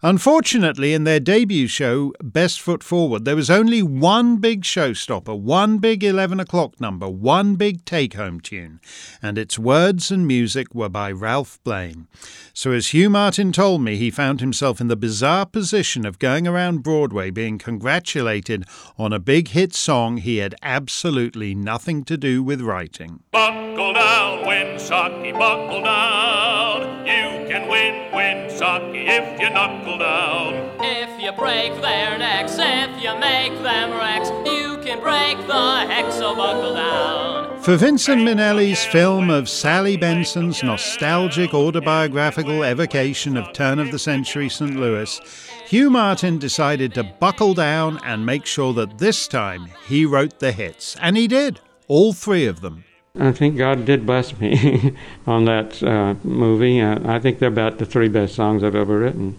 Unfortunately, 0.03 0.95
in 0.95 1.05
their 1.05 1.21
debut 1.21 1.67
show, 1.67 2.13
Best 2.23 2.61
Foot 2.61 2.83
Forward, 2.83 3.25
there 3.25 3.37
was 3.37 3.51
only 3.51 3.83
one 3.83 4.39
big 4.39 4.63
showstopper, 4.63 5.39
one 5.39 5.79
big 5.79 6.05
11 6.05 6.41
o'clock 6.41 6.81
number, 6.81 7.09
one 7.09 7.57
big 7.57 7.85
take 7.85 8.15
home 8.15 8.41
tune, 8.41 8.81
and 9.23 9.39
its 9.39 9.59
words 9.59 10.11
and 10.11 10.27
music 10.27 10.75
were 10.75 10.89
by 10.89 11.11
Ralph 11.11 11.59
Blane. 11.65 12.07
So, 12.53 12.73
as 12.73 12.89
Hugh 12.89 13.11
Martin 13.11 13.53
told 13.53 13.83
me, 13.83 13.97
he 13.97 14.11
found 14.11 14.41
himself 14.41 14.81
in 14.81 14.89
the 14.89 14.97
bizarre 14.97 15.47
position 15.47 16.07
of 16.07 16.19
going 16.19 16.47
around 16.47 16.83
Broadway 16.83 17.31
being 17.31 17.59
congratulated 17.59 18.65
on 18.99 19.13
a 19.13 19.19
big 19.19 19.49
hit 19.49 19.75
song 19.75 20.19
he 20.19 20.39
had 20.39 20.55
absolutely 20.63 21.55
nothing 21.55 22.05
to 22.05 22.17
do 22.17 22.43
with 22.43 22.61
writing. 22.61 23.21
Buckle 23.33 23.93
down, 23.93 24.45
Winsocki, 24.45 25.33
buckle 25.33 25.83
down. 25.83 27.07
You 27.07 27.46
can 27.57 27.69
win, 27.71 28.13
Winsocki, 28.13 29.07
if 29.09 29.41
you 29.41 29.49
knuckle 29.51 29.99
down. 29.99 30.55
If 30.81 31.21
you 31.21 31.33
break 31.33 31.73
their 31.81 32.19
necks, 32.19 32.57
if 32.59 33.03
you 33.03 33.19
make 33.19 33.53
them 33.63 33.93
wrecks, 33.93 34.29
you 34.45 34.79
can 34.85 35.01
break 35.01 35.39
the 35.47 35.87
hex, 35.89 36.17
so 36.17 36.37
buckle 36.37 36.75
down. 36.75 37.63
For 37.63 37.77
Vincent 37.77 38.23
Minnelli's 38.23 38.85
film 38.85 39.31
of 39.31 39.49
Sally 39.49 39.97
Benson's 39.97 40.63
nostalgic 40.63 41.55
autobiographical 41.55 42.63
evocation 42.63 43.37
of 43.37 43.53
turn 43.55 43.79
of 43.79 43.91
the 43.91 43.99
century 43.99 44.51
St. 44.51 44.77
Louis, 44.77 45.19
Hugh 45.67 45.91
Martin 45.91 46.39
decided 46.39 46.93
to 46.95 47.05
buckle 47.05 47.55
down 47.55 47.99
and 48.05 48.27
make 48.27 48.45
sure 48.45 48.75
that 48.75 48.99
this 48.99 49.27
time 49.27 49.69
he 49.89 50.05
wrote 50.05 50.39
the 50.39 50.53
hits. 50.53 50.97
And 51.01 51.17
he 51.17 51.27
did, 51.27 51.61
all 51.89 52.13
three 52.13 52.47
of 52.47 52.61
them. 52.61 52.85
I 53.19 53.33
think 53.33 53.57
God 53.57 53.87
did 53.87 54.05
bless 54.05 54.39
me 54.39 54.95
on 55.27 55.47
that 55.47 55.83
uh, 55.83 56.15
movie. 56.23 56.81
Uh, 56.81 56.99
I 57.05 57.19
think 57.19 57.39
they're 57.39 57.49
about 57.49 57.79
the 57.79 57.87
three 57.87 58.09
best 58.09 58.35
songs 58.35 58.63
I've 58.63 58.75
ever 58.75 58.99
written. 58.99 59.37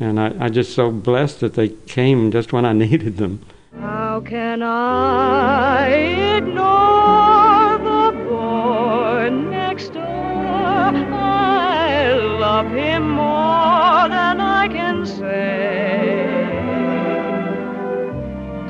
And 0.00 0.18
I, 0.18 0.34
I 0.38 0.48
just 0.48 0.74
so 0.74 0.90
blessed 0.90 1.40
that 1.40 1.54
they 1.54 1.68
came 1.68 2.30
just 2.30 2.52
when 2.52 2.64
I 2.64 2.72
needed 2.84 3.18
them. 3.18 3.40
How 3.78 4.20
can 4.20 4.62
I 4.62 5.88
ignore 6.36 7.78
the 7.78 8.12
boy 8.28 9.28
next 9.30 9.90
door? 9.90 10.04
I 10.04 12.12
love 12.14 12.70
him 12.70 13.10
more 13.10 14.08
than 14.08 14.40
I 14.40 14.68
can 14.68 15.04
say. 15.04 16.54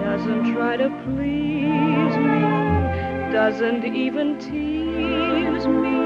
Doesn't 0.03 0.53
try 0.53 0.77
to 0.77 0.91
please 1.05 1.28
doesn't 3.39 3.85
even 3.85 4.37
tease 4.41 5.65
me, 5.69 5.97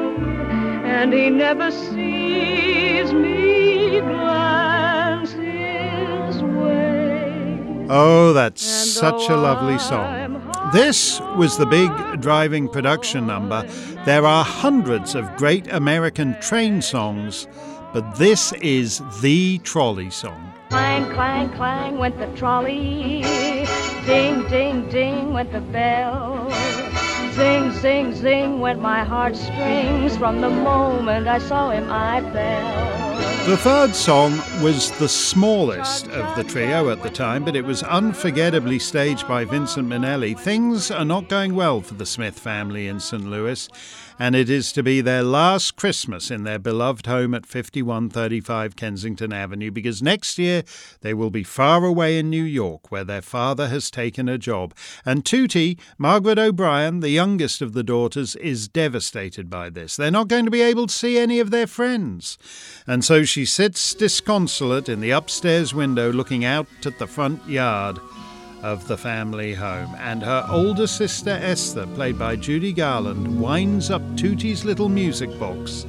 and 0.84 1.14
he 1.14 1.30
never 1.30 1.70
sees 1.70 3.10
me 3.14 4.00
glance 4.00 5.30
his 5.32 6.42
way. 6.42 7.86
Oh, 7.88 8.34
that's 8.34 8.62
such 8.62 9.30
a 9.30 9.36
lovely 9.36 9.78
song. 9.78 10.46
This 10.74 11.20
was 11.38 11.56
the 11.56 11.64
big 11.64 11.90
driving 12.20 12.68
production 12.68 13.26
number. 13.26 13.66
There 14.04 14.26
are 14.26 14.44
hundreds 14.44 15.14
of 15.14 15.34
great 15.36 15.72
American 15.72 16.38
train 16.42 16.82
songs, 16.82 17.48
but 17.94 18.16
this 18.16 18.52
is 18.60 19.00
the 19.22 19.56
trolley 19.60 20.10
song. 20.10 20.52
Clang, 20.68 21.10
clang, 21.14 21.48
clang 21.52 21.96
went 21.96 22.18
the 22.18 22.26
trolley. 22.36 23.22
Ding, 24.04 24.46
ding, 24.48 24.90
ding 24.90 25.32
went 25.32 25.50
the 25.50 25.62
bell. 25.62 26.50
Zing, 27.34 27.72
zing, 27.72 28.14
zing 28.14 28.60
went 28.60 28.80
my 28.80 29.04
heartstrings. 29.04 30.16
From 30.18 30.42
the 30.42 30.50
moment 30.50 31.26
I 31.26 31.38
saw 31.38 31.70
him, 31.70 31.90
I 31.90 32.20
fell. 32.32 33.02
The 33.48 33.56
third 33.56 33.94
song 33.94 34.40
was 34.62 34.90
the 34.98 35.08
smallest 35.08 36.08
of 36.08 36.36
the 36.36 36.44
trio 36.44 36.90
at 36.90 37.02
the 37.02 37.10
time, 37.10 37.44
but 37.44 37.56
it 37.56 37.64
was 37.64 37.82
unforgettably 37.82 38.78
staged 38.78 39.26
by 39.26 39.44
Vincent 39.44 39.88
Minnelli. 39.88 40.38
Things 40.38 40.90
are 40.90 41.04
not 41.04 41.28
going 41.28 41.54
well 41.54 41.80
for 41.80 41.94
the 41.94 42.06
Smith 42.06 42.38
family 42.38 42.86
in 42.86 43.00
St. 43.00 43.24
Louis, 43.24 43.68
and 44.22 44.36
it 44.36 44.48
is 44.48 44.70
to 44.70 44.84
be 44.84 45.00
their 45.00 45.24
last 45.24 45.74
Christmas 45.74 46.30
in 46.30 46.44
their 46.44 46.60
beloved 46.60 47.06
home 47.06 47.34
at 47.34 47.44
5135 47.44 48.76
Kensington 48.76 49.32
Avenue 49.32 49.72
because 49.72 50.00
next 50.00 50.38
year 50.38 50.62
they 51.00 51.12
will 51.12 51.28
be 51.28 51.42
far 51.42 51.84
away 51.84 52.16
in 52.16 52.30
New 52.30 52.44
York 52.44 52.92
where 52.92 53.02
their 53.02 53.20
father 53.20 53.66
has 53.66 53.90
taken 53.90 54.28
a 54.28 54.38
job. 54.38 54.74
And 55.04 55.24
Tootie, 55.24 55.76
Margaret 55.98 56.38
O'Brien, 56.38 57.00
the 57.00 57.10
youngest 57.10 57.60
of 57.60 57.72
the 57.72 57.82
daughters, 57.82 58.36
is 58.36 58.68
devastated 58.68 59.50
by 59.50 59.70
this. 59.70 59.96
They're 59.96 60.12
not 60.12 60.28
going 60.28 60.44
to 60.44 60.52
be 60.52 60.62
able 60.62 60.86
to 60.86 60.94
see 60.94 61.18
any 61.18 61.40
of 61.40 61.50
their 61.50 61.66
friends. 61.66 62.38
And 62.86 63.04
so 63.04 63.24
she 63.24 63.44
sits 63.44 63.92
disconsolate 63.92 64.88
in 64.88 65.00
the 65.00 65.10
upstairs 65.10 65.74
window 65.74 66.12
looking 66.12 66.44
out 66.44 66.68
at 66.86 67.00
the 67.00 67.08
front 67.08 67.44
yard 67.48 67.98
of 68.62 68.86
the 68.88 68.96
family 68.96 69.54
home, 69.54 69.94
and 69.98 70.22
her 70.22 70.46
older 70.48 70.86
sister 70.86 71.30
Esther, 71.30 71.86
played 71.94 72.18
by 72.18 72.36
Judy 72.36 72.72
Garland, 72.72 73.40
winds 73.40 73.90
up 73.90 74.02
Tootie's 74.16 74.64
little 74.64 74.88
music 74.88 75.36
box 75.38 75.86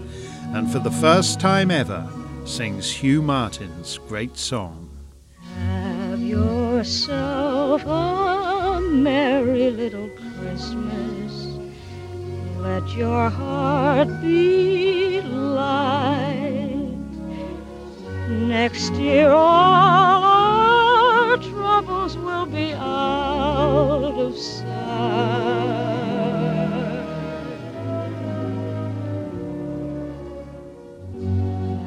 and 0.54 0.72
for 0.72 0.78
the 0.78 0.92
first 0.92 1.40
time 1.40 1.72
ever 1.72 2.08
sings 2.46 2.92
Hugh 2.92 3.24
Martin's 3.24 3.98
great 4.08 4.38
song. 4.38 4.88
Have 5.58 6.20
yourself 6.20 7.84
a 7.86 8.80
merry 8.80 9.72
little 9.72 10.10
Christmas. 10.40 11.58
Let 12.58 12.88
your 12.96 13.32
heart 13.32 14.22
be 14.22 15.22
light. 15.22 16.86
Next 18.30 18.94
year, 18.94 19.32
all 19.32 20.24
our 20.24 21.38
troubles 21.38 21.83
out 23.54 24.20
of 24.20 24.38
sight. 24.38 24.68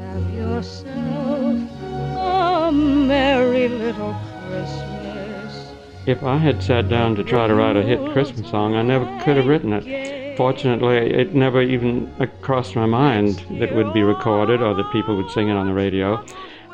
Have 0.05 0.35
yourself 0.35 1.71
a 2.19 2.73
merry 2.73 3.69
little 3.69 4.17
Christmas. 4.49 5.73
If 6.07 6.23
I 6.23 6.37
had 6.39 6.63
sat 6.63 6.89
down 6.89 7.17
to 7.17 7.25
try 7.25 7.49
to 7.49 7.55
write 7.55 7.77
a 7.77 7.83
hit 7.83 8.13
Christmas 8.13 8.49
song, 8.51 8.77
I 8.77 8.83
never 8.83 9.07
could 9.25 9.37
have 9.37 9.47
written 9.47 9.73
it. 9.73 10.37
Fortunately, 10.37 10.97
it 10.97 11.35
never 11.35 11.63
even 11.63 12.13
crossed 12.43 12.77
my 12.77 12.87
mind 12.87 13.43
that 13.59 13.71
it 13.71 13.75
would 13.75 13.93
be 13.93 14.03
recorded 14.03 14.61
or 14.63 14.75
that 14.75 14.93
people 14.93 15.17
would 15.17 15.31
sing 15.31 15.49
it 15.49 15.57
on 15.57 15.67
the 15.67 15.73
radio. 15.73 16.23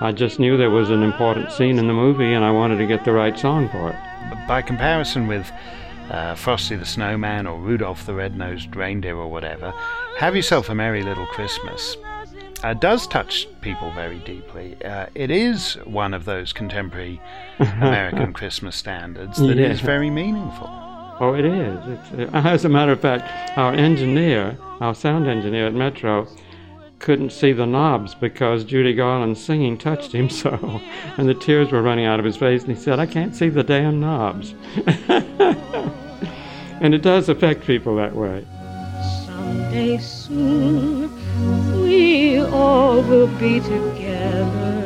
I 0.03 0.11
just 0.13 0.39
knew 0.41 0.57
there 0.57 0.71
was 0.71 0.91
an 0.91 1.03
important 1.03 1.53
scene 1.53 1.79
in 1.79 1.87
the 1.87 1.93
movie 1.93 2.33
and 2.33 2.45
I 2.45 2.51
wanted 2.51 2.79
to 2.79 2.87
get 2.87 3.05
the 3.05 3.13
right 3.13 3.39
song 3.39 3.69
for 3.69 3.91
it. 3.91 3.97
By 4.49 4.61
comparison 4.63 5.29
with 5.29 5.51
uh, 6.11 6.35
Frosty 6.35 6.75
the 6.77 6.85
Snowman 6.85 7.47
or 7.47 7.59
Rudolph 7.61 8.05
the 8.05 8.15
Red-Nosed 8.15 8.75
Reindeer 8.75 9.17
or 9.17 9.29
whatever, 9.31 9.73
Have 10.19 10.35
Yourself 10.35 10.69
a 10.69 10.75
Merry 10.75 11.03
Little 11.03 11.27
Christmas 11.27 11.97
uh, 12.65 12.75
does 12.75 13.07
touch 13.07 13.47
people 13.61 13.93
very 13.93 14.19
deeply. 14.21 14.77
Uh, 14.85 15.07
it 15.15 15.31
is 15.31 15.75
one 15.85 16.15
of 16.15 16.25
those 16.25 16.53
contemporary 16.53 17.21
American 17.59 18.33
Christmas 18.33 18.75
standards 18.77 19.39
that 19.39 19.59
is 19.59 19.81
Yeah. 19.81 19.87
very 19.87 20.11
meaningful. 20.11 20.69
Oh, 21.21 21.35
it 21.35 21.45
is. 21.45 21.79
It's, 21.87 22.35
uh, 22.35 22.39
as 22.49 22.65
a 22.65 22.69
matter 22.69 22.93
of 22.93 23.01
fact, 23.01 23.57
our 23.57 23.73
engineer, 23.73 24.57
our 24.81 24.95
sound 24.95 25.29
engineer 25.29 25.67
at 25.69 25.75
Metro, 25.75 26.27
couldn't 27.03 27.31
see 27.31 27.53
the 27.53 27.67
knobs 27.67 28.15
because 28.15 28.63
Judy 28.65 28.95
Garland's 28.95 29.43
singing 29.43 29.77
touched 29.77 30.13
him 30.13 30.31
so, 30.31 30.81
and 31.19 31.29
the 31.29 31.35
tears 31.35 31.73
were 31.73 31.83
running 31.83 32.07
out 32.07 32.21
of 32.21 32.25
his 32.25 32.37
face, 32.37 32.63
and 32.63 32.75
he 32.75 32.81
said, 32.81 32.99
"I 33.01 33.07
can't 33.07 33.35
see 33.35 33.49
the 33.49 33.65
damn 33.65 34.01
knobs." 34.01 34.55
and 36.81 36.95
it 36.95 37.03
does 37.03 37.29
affect 37.29 37.67
people 37.67 37.97
that 37.97 38.15
way. 38.15 38.47
Someday 39.27 39.99
soon 39.99 41.11
we 41.83 42.39
all 42.39 43.03
will 43.03 43.27
be 43.39 43.59
together. 43.61 44.79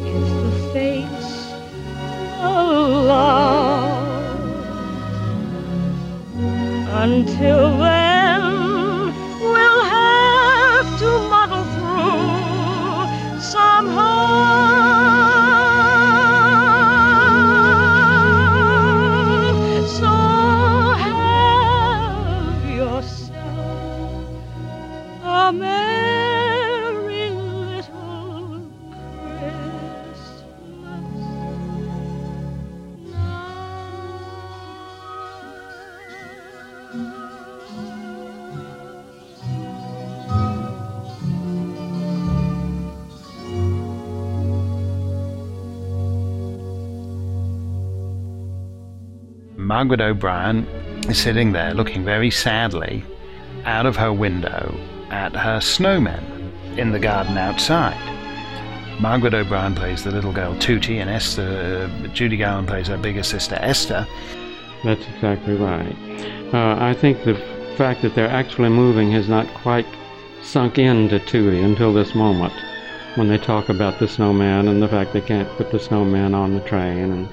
If 0.00 0.28
the 0.42 0.70
fates 0.72 1.52
allow. 2.40 3.94
Until 6.98 7.76
then, 7.78 8.05
Margaret 49.76 50.00
O'Brien 50.00 50.66
is 51.06 51.18
sitting 51.18 51.52
there 51.52 51.74
looking 51.74 52.02
very 52.02 52.30
sadly 52.30 53.04
out 53.66 53.84
of 53.84 53.94
her 53.96 54.10
window 54.10 54.74
at 55.10 55.36
her 55.36 55.58
snowmen 55.58 56.50
in 56.78 56.92
the 56.92 56.98
garden 56.98 57.36
outside. 57.36 58.00
Margaret 59.02 59.34
O'Brien 59.34 59.74
plays 59.74 60.02
the 60.02 60.10
little 60.10 60.32
girl 60.32 60.54
Tootie, 60.54 60.96
and 60.96 61.10
Esther, 61.10 61.90
uh, 61.92 62.06
Judy 62.14 62.38
Garland 62.38 62.68
plays 62.68 62.86
her 62.86 62.96
bigger 62.96 63.22
sister 63.22 63.58
Esther. 63.60 64.06
That's 64.82 65.06
exactly 65.08 65.56
right. 65.56 65.94
Uh, 66.54 66.82
I 66.82 66.94
think 66.94 67.24
the 67.24 67.34
fact 67.76 68.00
that 68.00 68.14
they're 68.14 68.30
actually 68.30 68.70
moving 68.70 69.12
has 69.12 69.28
not 69.28 69.46
quite 69.52 69.86
sunk 70.40 70.78
into 70.78 71.18
Tootie 71.18 71.62
until 71.62 71.92
this 71.92 72.14
moment 72.14 72.54
when 73.16 73.28
they 73.28 73.36
talk 73.36 73.68
about 73.68 73.98
the 73.98 74.08
snowman 74.08 74.68
and 74.68 74.82
the 74.82 74.88
fact 74.88 75.12
they 75.12 75.20
can't 75.20 75.50
put 75.58 75.70
the 75.70 75.78
snowman 75.78 76.32
on 76.32 76.54
the 76.54 76.60
train 76.60 77.12
and 77.12 77.28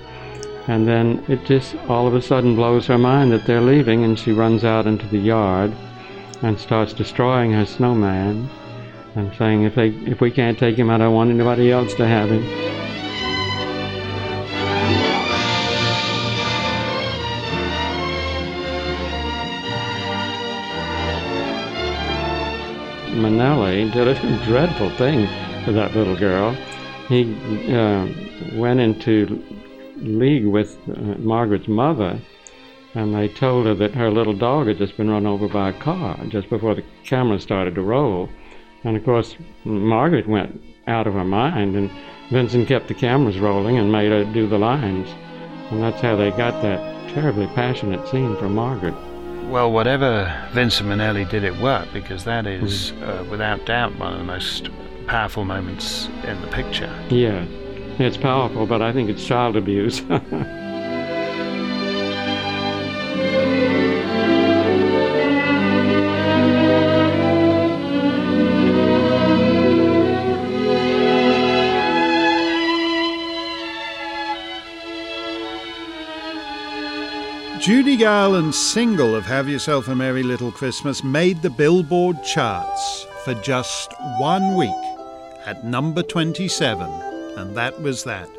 and 0.67 0.87
then 0.87 1.23
it 1.27 1.43
just 1.45 1.75
all 1.89 2.07
of 2.07 2.15
a 2.15 2.21
sudden 2.21 2.55
blows 2.55 2.87
her 2.87 2.97
mind 2.97 3.31
that 3.31 3.45
they're 3.45 3.61
leaving 3.61 4.03
and 4.03 4.17
she 4.17 4.31
runs 4.31 4.63
out 4.63 4.87
into 4.87 5.07
the 5.07 5.17
yard 5.17 5.73
and 6.41 6.57
starts 6.57 6.93
destroying 6.93 7.51
her 7.51 7.65
snowman 7.65 8.49
and 9.15 9.33
saying 9.35 9.63
if 9.63 9.75
they 9.75 9.89
if 9.89 10.21
we 10.21 10.31
can't 10.31 10.57
take 10.57 10.77
him 10.77 10.89
I 10.89 10.97
don't 10.97 11.13
want 11.13 11.29
anybody 11.29 11.71
else 11.71 11.93
to 11.95 12.07
have 12.07 12.29
him. 12.29 12.43
Minnelli 23.13 23.91
did 23.93 24.07
a 24.07 24.45
dreadful 24.45 24.89
thing 24.97 25.27
to 25.65 25.71
that 25.71 25.95
little 25.95 26.15
girl. 26.15 26.51
He 27.07 27.23
uh, 27.73 28.07
went 28.53 28.79
into 28.79 29.41
league 29.97 30.45
with 30.45 30.77
uh, 30.89 31.17
Margaret's 31.19 31.67
mother, 31.67 32.19
and 32.93 33.13
they 33.13 33.27
told 33.27 33.65
her 33.65 33.73
that 33.75 33.95
her 33.95 34.11
little 34.11 34.33
dog 34.33 34.67
had 34.67 34.77
just 34.77 34.97
been 34.97 35.09
run 35.09 35.25
over 35.25 35.47
by 35.47 35.69
a 35.69 35.73
car 35.73 36.19
just 36.27 36.49
before 36.49 36.75
the 36.75 36.83
camera 37.03 37.39
started 37.39 37.75
to 37.75 37.81
roll. 37.81 38.29
And 38.83 38.97
of 38.97 39.03
course, 39.03 39.35
Margaret 39.63 40.27
went 40.27 40.61
out 40.87 41.07
of 41.07 41.13
her 41.13 41.23
mind, 41.23 41.75
and 41.75 41.89
Vincent 42.29 42.67
kept 42.67 42.87
the 42.87 42.93
cameras 42.93 43.39
rolling 43.39 43.77
and 43.77 43.91
made 43.91 44.11
her 44.11 44.25
do 44.25 44.47
the 44.47 44.59
lines. 44.59 45.09
And 45.71 45.81
that's 45.81 46.01
how 46.01 46.15
they 46.15 46.29
got 46.31 46.61
that 46.61 47.09
terribly 47.09 47.47
passionate 47.47 48.07
scene 48.09 48.35
from 48.37 48.55
Margaret. 48.55 48.95
Well, 49.49 49.71
whatever 49.71 50.33
Vincent 50.51 50.89
Minnelli 50.89 51.29
did, 51.29 51.43
it 51.43 51.55
worked 51.57 51.93
because 51.93 52.23
that 52.25 52.45
is, 52.47 52.91
uh, 52.93 53.25
without 53.29 53.65
doubt, 53.65 53.97
one 53.97 54.13
of 54.13 54.19
the 54.19 54.25
most 54.25 54.69
powerful 55.07 55.45
moments 55.45 56.07
in 56.25 56.39
the 56.41 56.47
picture. 56.47 56.91
Yes, 57.09 57.47
it's 57.99 58.17
powerful, 58.17 58.65
but 58.65 58.81
I 58.81 58.91
think 58.91 59.09
it's 59.09 59.25
child 59.25 59.55
abuse. 59.55 60.01
Judy 77.63 77.95
Garland's 77.95 78.57
single 78.57 79.15
of 79.15 79.25
Have 79.25 79.47
Yourself 79.47 79.87
a 79.87 79.95
Merry 79.95 80.21
Little 80.21 80.51
Christmas 80.51 81.01
made 81.01 81.41
the 81.41 81.49
Billboard 81.49 82.21
charts 82.21 83.07
for 83.23 83.33
just 83.35 83.93
one 84.19 84.55
week 84.55 84.69
at 85.45 85.63
number 85.63 86.03
27, 86.03 87.12
and 87.37 87.55
that 87.55 87.81
was 87.81 88.03
that. 88.03 88.29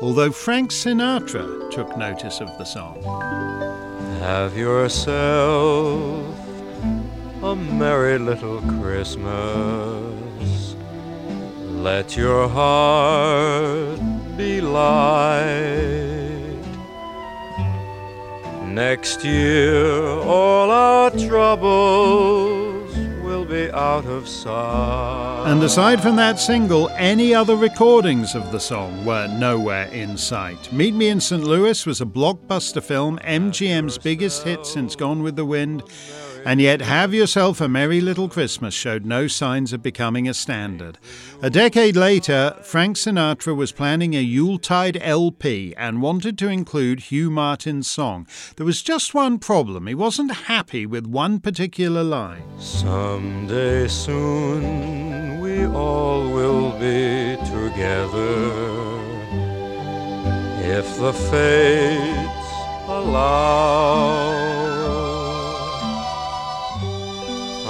Although 0.00 0.32
Frank 0.32 0.70
Sinatra 0.70 1.70
took 1.70 1.96
notice 1.96 2.40
of 2.40 2.48
the 2.58 2.64
song. 2.64 3.02
Have 4.20 4.56
yourself 4.56 6.36
a 7.42 7.54
merry 7.54 8.18
little 8.18 8.60
Christmas. 8.80 10.74
Let 11.88 12.16
your 12.16 12.48
heart 12.48 14.00
be 14.36 14.60
light. 14.60 16.22
Next 18.66 19.24
year, 19.24 20.04
all 20.04 20.70
our 20.70 21.10
troubles 21.10 22.81
out 23.72 24.04
of 24.06 24.28
sight. 24.28 25.44
And 25.46 25.62
aside 25.62 26.02
from 26.02 26.16
that 26.16 26.38
single, 26.38 26.88
any 26.90 27.34
other 27.34 27.56
recordings 27.56 28.34
of 28.34 28.52
the 28.52 28.60
song 28.60 29.04
were 29.04 29.26
nowhere 29.28 29.86
in 29.86 30.16
sight. 30.16 30.72
Meet 30.72 30.94
Me 30.94 31.08
in 31.08 31.20
St. 31.20 31.42
Louis 31.42 31.84
was 31.86 32.00
a 32.00 32.06
blockbuster 32.06 32.82
film, 32.82 33.18
MGM's 33.24 33.98
biggest 33.98 34.44
hit 34.44 34.66
since 34.66 34.96
Gone 34.96 35.22
with 35.22 35.36
the 35.36 35.44
Wind. 35.44 35.82
And 36.44 36.60
yet, 36.60 36.80
Have 36.80 37.14
Yourself 37.14 37.60
a 37.60 37.68
Merry 37.68 38.00
Little 38.00 38.28
Christmas 38.28 38.74
showed 38.74 39.06
no 39.06 39.28
signs 39.28 39.72
of 39.72 39.82
becoming 39.82 40.28
a 40.28 40.34
standard. 40.34 40.98
A 41.40 41.48
decade 41.48 41.94
later, 41.94 42.56
Frank 42.62 42.96
Sinatra 42.96 43.54
was 43.54 43.70
planning 43.70 44.14
a 44.14 44.20
Yuletide 44.20 44.98
LP 45.00 45.72
and 45.76 46.02
wanted 46.02 46.36
to 46.38 46.48
include 46.48 47.00
Hugh 47.00 47.30
Martin's 47.30 47.86
song. 47.86 48.26
There 48.56 48.66
was 48.66 48.82
just 48.82 49.14
one 49.14 49.38
problem 49.38 49.86
he 49.86 49.94
wasn't 49.94 50.32
happy 50.32 50.84
with 50.84 51.06
one 51.06 51.38
particular 51.38 52.02
line. 52.02 52.42
Someday 52.58 53.86
soon 53.86 55.38
we 55.40 55.64
all 55.66 56.28
will 56.28 56.72
be 56.72 57.36
together 57.46 58.82
if 60.64 60.96
the 60.98 61.12
fates 61.12 62.52
allow. 62.88 64.71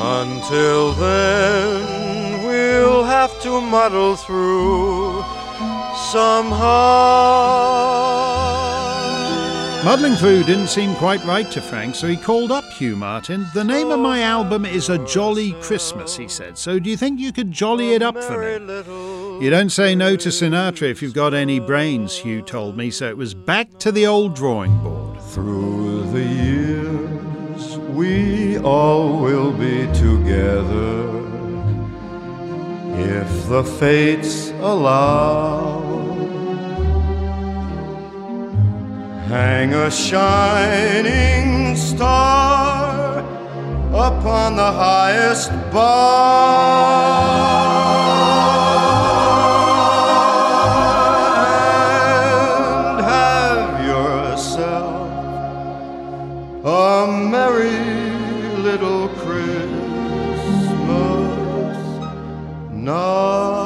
Until 0.05 0.95
then, 0.95 2.45
we'll 2.45 3.05
have 3.05 3.41
to 3.43 3.61
muddle 3.61 4.17
through 4.17 5.23
somehow. 6.11 7.63
Muddling 9.85 10.15
through 10.15 10.43
didn't 10.45 10.69
seem 10.69 10.95
quite 10.97 11.25
right 11.25 11.51
to 11.53 11.61
Frank, 11.61 11.95
so 11.95 12.07
he 12.09 12.17
called 12.17 12.51
up 12.51 12.65
Hugh 12.73 12.97
Martin. 12.97 13.47
The 13.55 13.65
name 13.65 13.91
of 13.93 14.01
my 14.01 14.23
album 14.23 14.65
is 14.65 14.89
A 14.89 14.99
Jolly 15.07 15.53
Christmas, 15.61 16.17
he 16.17 16.27
said, 16.29 16.59
so 16.59 16.79
do 16.79 16.89
you 16.91 16.97
think 16.97 17.21
you 17.21 17.33
could 17.33 17.53
jolly 17.53 17.95
it 17.95 18.03
up 18.03 18.21
for 18.23 18.39
me? 18.41 19.45
You 19.45 19.51
don't 19.51 19.71
say 19.71 19.95
no 19.95 20.15
to 20.17 20.29
Sinatra 20.29 20.89
if 20.91 21.03
you've 21.03 21.15
got 21.15 21.35
any 21.35 21.59
brains, 21.59 22.17
Hugh 22.17 22.43
told 22.43 22.77
me, 22.77 22.91
so 22.91 23.09
it 23.09 23.17
was 23.17 23.35
back 23.35 23.79
to 23.79 23.91
the 23.91 24.07
old 24.07 24.35
drawing 24.35 24.77
board. 24.83 25.21
Through 25.21 26.11
the 26.13 26.23
years, 26.23 26.52
we 27.95 28.59
all 28.59 29.21
will 29.21 29.53
be 29.53 29.87
together 29.93 31.09
if 32.99 33.49
the 33.49 33.63
fates 33.63 34.51
allow. 34.61 35.81
Hang 39.29 39.75
a 39.75 39.91
shining 39.91 41.77
star 41.77 43.19
upon 43.93 44.57
the 44.57 44.73
highest 44.73 45.51
bar 45.71 47.03
now. 62.93 63.62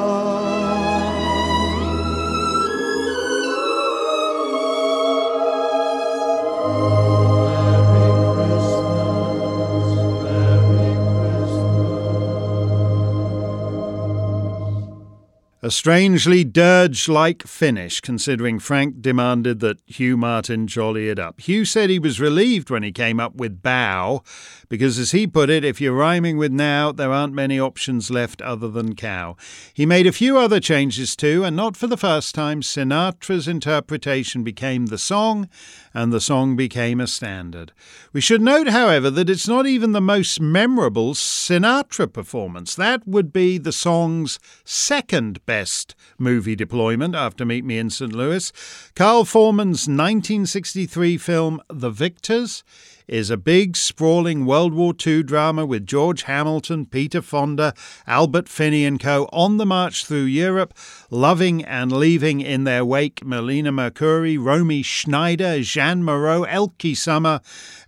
A 15.67 15.69
strangely 15.69 16.45
dirge 16.45 17.09
like 17.09 17.45
finish, 17.45 17.99
considering 17.99 18.57
Frank 18.57 19.01
demanded 19.01 19.59
that 19.59 19.81
Hugh 19.85 20.15
Martin 20.15 20.65
jolly 20.65 21.09
it 21.09 21.19
up. 21.19 21.41
Hugh 21.41 21.65
said 21.65 21.89
he 21.89 21.99
was 21.99 22.21
relieved 22.21 22.69
when 22.69 22.83
he 22.83 22.93
came 22.93 23.19
up 23.19 23.35
with 23.35 23.61
bow, 23.61 24.23
because 24.69 24.97
as 24.97 25.11
he 25.11 25.27
put 25.27 25.49
it, 25.49 25.65
if 25.65 25.81
you're 25.81 25.91
rhyming 25.91 26.37
with 26.37 26.53
now, 26.53 26.93
there 26.93 27.11
aren't 27.11 27.33
many 27.33 27.59
options 27.59 28.09
left 28.09 28.41
other 28.41 28.69
than 28.69 28.95
cow. 28.95 29.35
He 29.73 29.85
made 29.85 30.07
a 30.07 30.13
few 30.13 30.37
other 30.37 30.61
changes 30.61 31.17
too, 31.17 31.43
and 31.43 31.57
not 31.57 31.75
for 31.75 31.87
the 31.87 31.97
first 31.97 32.33
time, 32.33 32.61
Sinatra's 32.61 33.49
interpretation 33.49 34.45
became 34.45 34.85
the 34.85 34.97
song, 34.97 35.49
and 35.93 36.13
the 36.13 36.21
song 36.21 36.55
became 36.55 37.01
a 37.01 37.07
standard. 37.07 37.73
We 38.13 38.21
should 38.21 38.41
note, 38.41 38.69
however, 38.69 39.09
that 39.09 39.29
it's 39.29 39.49
not 39.49 39.65
even 39.65 39.91
the 39.91 39.99
most 39.99 40.39
memorable 40.39 41.13
Sinatra 41.13 42.07
performance. 42.13 42.73
That 42.73 43.05
would 43.05 43.33
be 43.33 43.57
the 43.57 43.73
song's 43.73 44.39
second 44.63 45.45
best 45.45 45.56
best 45.57 45.95
movie 46.19 46.55
deployment 46.55 47.15
after 47.15 47.43
Meet 47.43 47.65
Me 47.65 47.79
in 47.79 47.89
St. 47.89 48.13
Louis. 48.13 48.53
Carl 48.93 49.25
Foreman's 49.25 49.87
1963 49.87 51.17
film 51.17 51.59
The 51.67 51.89
Victors 51.89 52.63
is 53.07 53.29
a 53.29 53.37
big, 53.37 53.77
sprawling 53.77 54.45
World 54.45 54.73
War 54.73 54.93
II 55.05 55.23
drama 55.23 55.65
with 55.65 55.87
George 55.87 56.23
Hamilton, 56.23 56.85
Peter 56.85 57.21
Fonda, 57.21 57.73
Albert 58.05 58.49
Finney 58.49 58.85
and 58.85 58.99
co. 58.99 59.29
on 59.31 59.57
the 59.57 59.65
march 59.65 60.05
through 60.05 60.23
Europe, 60.23 60.73
loving 61.09 61.63
and 61.63 61.91
leaving 61.91 62.41
in 62.41 62.65
their 62.65 62.83
wake 62.83 63.25
Melina 63.25 63.71
Mercouri, 63.71 64.37
Romy 64.37 64.81
Schneider, 64.81 65.61
Jeanne 65.61 66.03
Moreau, 66.03 66.43
Elke 66.43 66.95
Sommer, 66.95 67.39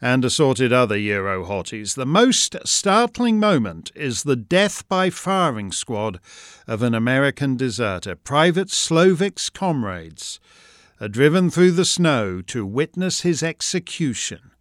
and 0.01 0.23
assorted 0.23 0.71
other 0.71 0.97
Euro 0.97 1.45
hotties. 1.45 1.95
The 1.95 2.05
most 2.05 2.55
startling 2.65 3.39
moment 3.39 3.91
is 3.95 4.23
the 4.23 4.37
death 4.37 4.87
by 4.87 5.09
firing 5.09 5.71
squad 5.71 6.19
of 6.67 6.81
an 6.81 6.95
American 6.95 7.57
deserter, 7.57 8.15
Private 8.15 8.69
Slovik's 8.69 9.49
comrades 9.49 10.39
are 11.01 11.07
driven 11.07 11.49
through 11.49 11.71
the 11.71 11.85
snow 11.85 12.41
to 12.41 12.65
witness 12.65 13.21
his 13.21 13.41
execution 13.41 14.51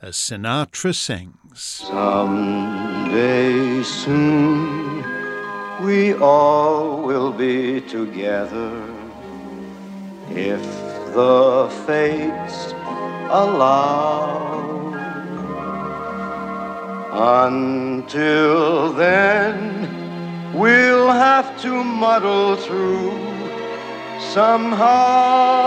as 0.00 0.14
Sinatra 0.16 0.94
sings. 0.94 1.60
Someday 1.88 3.42
soon 3.82 5.04
we 5.82 6.14
all 6.14 7.02
will 7.02 7.32
be 7.32 7.80
together 7.80 8.84
if 10.30 10.62
the 11.14 11.68
fates 11.86 12.72
allow. 13.30 14.56
Until 17.10 18.92
then, 18.92 20.52
we'll 20.54 21.10
have 21.10 21.60
to 21.62 21.82
muddle 21.82 22.54
through 22.56 23.10
somehow. 24.20 25.58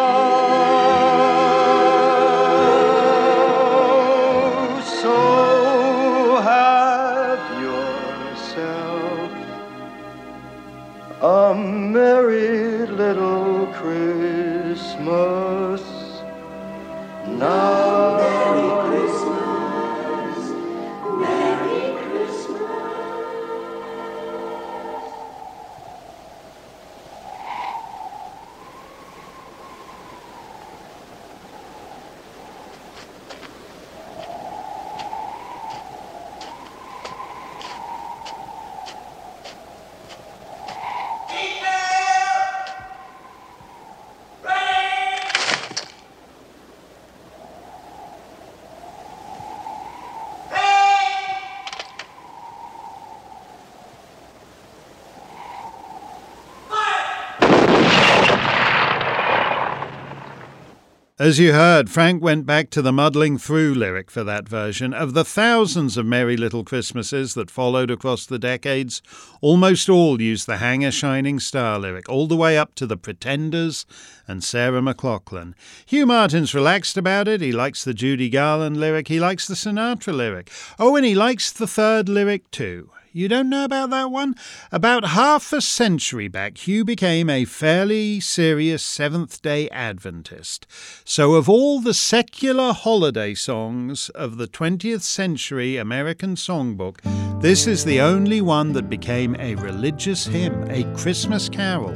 As 61.22 61.38
you 61.38 61.54
heard, 61.54 61.88
Frank 61.88 62.24
went 62.24 62.48
back 62.48 62.72
to 62.72 62.82
the 62.82 62.92
muddling 62.92 63.38
through 63.38 63.76
lyric 63.76 64.10
for 64.10 64.24
that 64.24 64.50
version. 64.50 64.92
Of 64.92 65.14
the 65.14 65.24
thousands 65.24 65.96
of 65.96 66.04
Merry 66.04 66.36
Little 66.36 66.64
Christmases 66.64 67.36
that 67.36 67.52
followed 67.52 67.92
across 67.92 68.26
the 68.26 68.40
decades, 68.40 69.04
almost 69.40 69.88
all 69.88 70.20
used 70.20 70.48
the 70.48 70.58
Hang 70.58 70.84
a 70.84 70.90
Shining 70.90 71.40
Star 71.40 71.78
lyric, 71.78 72.10
all 72.10 72.26
the 72.26 72.36
way 72.36 72.58
up 72.58 72.74
to 72.74 72.88
the 72.88 72.98
Pretenders 72.98 73.86
and 74.28 74.44
Sarah 74.44 74.82
McLachlan. 74.82 75.54
Hugh 75.86 76.08
Martin's 76.08 76.56
relaxed 76.56 76.98
about 76.98 77.28
it. 77.28 77.40
He 77.40 77.52
likes 77.52 77.84
the 77.84 77.94
Judy 77.94 78.28
Garland 78.28 78.78
lyric. 78.78 79.08
He 79.08 79.20
likes 79.20 79.46
the 79.46 79.54
Sinatra 79.54 80.16
lyric. 80.16 80.50
Oh, 80.80 80.96
and 80.96 81.06
he 81.06 81.14
likes 81.14 81.52
the 81.52 81.68
third 81.68 82.10
lyric 82.10 82.50
too. 82.50 82.90
You 83.14 83.28
don't 83.28 83.50
know 83.50 83.66
about 83.66 83.90
that 83.90 84.10
one? 84.10 84.36
About 84.72 85.04
half 85.04 85.52
a 85.52 85.60
century 85.60 86.30
back, 86.30 86.58
Hugh 86.60 86.86
became 86.86 87.30
a 87.30 87.44
fairly 87.44 88.22
serious 88.22 88.82
Seventh 88.84 89.42
day 89.42 89.68
Adventist. 89.68 90.66
So, 91.04 91.34
of 91.34 91.50
all 91.50 91.82
the 91.82 91.94
secular 91.94 92.72
holiday 92.72 93.34
songs 93.34 94.08
of 94.10 94.38
the 94.38 94.48
20th 94.48 95.02
century 95.02 95.76
American 95.76 96.36
songbook, 96.36 97.00
this 97.42 97.68
is 97.68 97.84
the 97.84 98.00
only 98.00 98.40
one 98.40 98.72
that 98.74 98.90
became 98.90 99.36
a 99.40 99.56
religious 99.56 100.26
hymn, 100.26 100.72
a 100.72 100.86
Christmas 100.96 101.50
carol. 101.50 101.94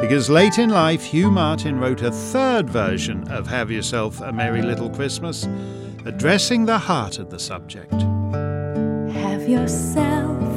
Because 0.00 0.30
late 0.30 0.60
in 0.60 0.70
life, 0.70 1.02
Hugh 1.02 1.32
Martin 1.32 1.80
wrote 1.80 2.02
a 2.02 2.12
third 2.12 2.70
version 2.70 3.26
of 3.32 3.48
Have 3.48 3.72
Yourself 3.72 4.20
a 4.20 4.32
Merry 4.32 4.62
Little 4.62 4.90
Christmas, 4.90 5.48
addressing 6.04 6.66
the 6.66 6.78
heart 6.78 7.18
of 7.18 7.30
the 7.30 7.38
subject. 7.40 8.00
Have 9.12 9.48
yourself 9.48 10.51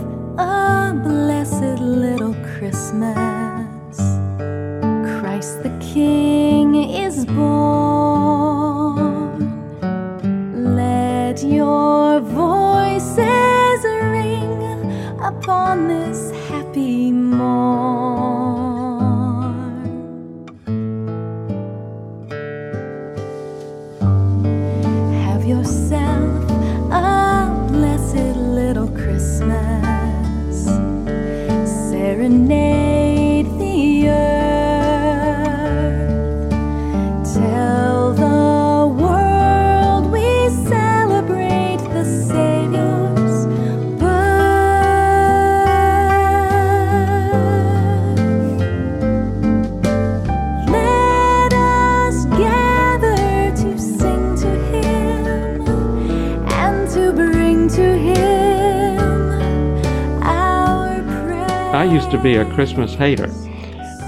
used 61.86 62.12
to 62.12 62.18
be 62.18 62.36
a 62.36 62.46
Christmas 62.54 62.94
hater. 62.94 63.32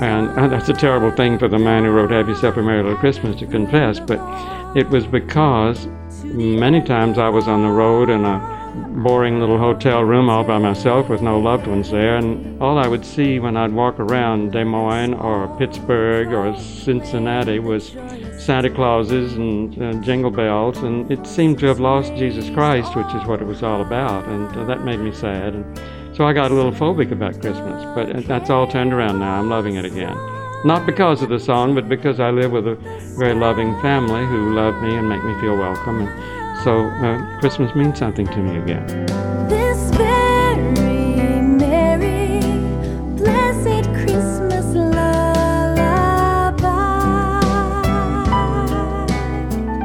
And, 0.02 0.30
and 0.38 0.52
that's 0.52 0.70
a 0.70 0.74
terrible 0.74 1.12
thing 1.16 1.40
for 1.40 1.48
the 1.48 1.58
man 1.58 1.84
who 1.84 1.92
wrote 1.92 2.12
Have 2.12 2.30
Yourself 2.30 2.58
a 2.58 2.62
Merry 2.62 2.84
Little 2.84 2.98
Christmas 2.98 3.40
to 3.40 3.48
confess, 3.48 4.00
but 4.00 4.20
it 4.78 4.88
was 4.90 5.08
because 5.08 5.88
many 6.24 6.82
times 6.82 7.18
I 7.18 7.30
was 7.30 7.48
on 7.48 7.63
the 7.63 7.70
road 7.70 8.10
in 8.10 8.24
a 8.24 8.58
boring 9.04 9.40
little 9.40 9.58
hotel 9.58 10.04
room 10.04 10.30
all 10.30 10.44
by 10.44 10.60
myself 10.60 11.10
with 11.10 11.22
no 11.22 11.40
loved 11.40 11.66
ones 11.66 11.90
there, 11.90 12.16
and 12.18 12.62
all 12.62 12.78
I 12.78 12.88
would 12.88 13.06
see 13.06 13.40
when 13.40 13.58
I'd 13.58 13.74
walk 13.74 14.00
around 14.00 14.52
Des 14.52 14.66
Moines 14.66 15.16
or 15.16 15.48
Pittsburgh 15.58 16.32
or 16.32 16.56
Cincinnati 16.60 17.58
was 17.58 17.96
Santa 18.38 18.70
Clauses 18.70 19.34
and 19.34 20.04
jingle 20.04 20.32
bells, 20.32 20.78
and 20.80 21.10
it 21.12 21.26
seemed 21.26 21.60
to 21.60 21.66
have 21.66 21.80
lost 21.80 22.13
Jesus 22.16 22.50
Christ, 22.52 22.96
which 22.96 23.13
is 23.16 23.26
what 23.26 23.42
it 23.42 23.46
was 23.46 23.63
all 23.63 23.82
about, 23.82 24.26
and 24.28 24.70
that 24.70 24.86
made 24.86 25.00
me 25.00 25.12
sad. 25.12 25.56
And 25.56 25.80
so 26.18 26.26
I 26.26 26.34
got 26.34 26.50
a 26.50 26.54
little 26.56 26.72
phobic 26.72 27.12
about 27.12 27.40
Christmas, 27.40 27.86
but 27.94 28.26
that's 28.26 28.50
all 28.50 28.66
turned 28.66 28.92
around 28.92 29.20
now. 29.20 29.38
I'm 29.40 29.50
loving 29.50 29.76
it 29.76 29.86
again. 29.86 30.18
Not 30.66 30.88
because 30.88 31.22
of 31.22 31.30
the 31.30 31.40
song, 31.40 31.76
but 31.76 31.88
because 31.88 32.20
I 32.20 32.32
live 32.32 32.52
with 32.52 32.68
a 32.68 32.74
very 33.20 33.36
loving 33.36 33.80
family 33.82 34.26
who 34.26 34.56
love 34.56 34.82
me 34.82 34.96
and 34.96 35.08
make 35.08 35.24
me 35.24 35.40
feel 35.40 35.56
welcome. 35.56 36.08
And 36.08 36.64
so 36.64 36.88
uh, 36.88 37.40
Christmas 37.40 37.76
means 37.76 38.00
something 38.00 38.26
to 38.26 38.38
me 38.38 38.58
again. 38.58 38.88
This 39.48 39.92
very 39.92 41.40
merry, 41.42 42.40
blessed 43.16 43.86
Christmas 43.94 44.66
lullaby. 44.74 44.98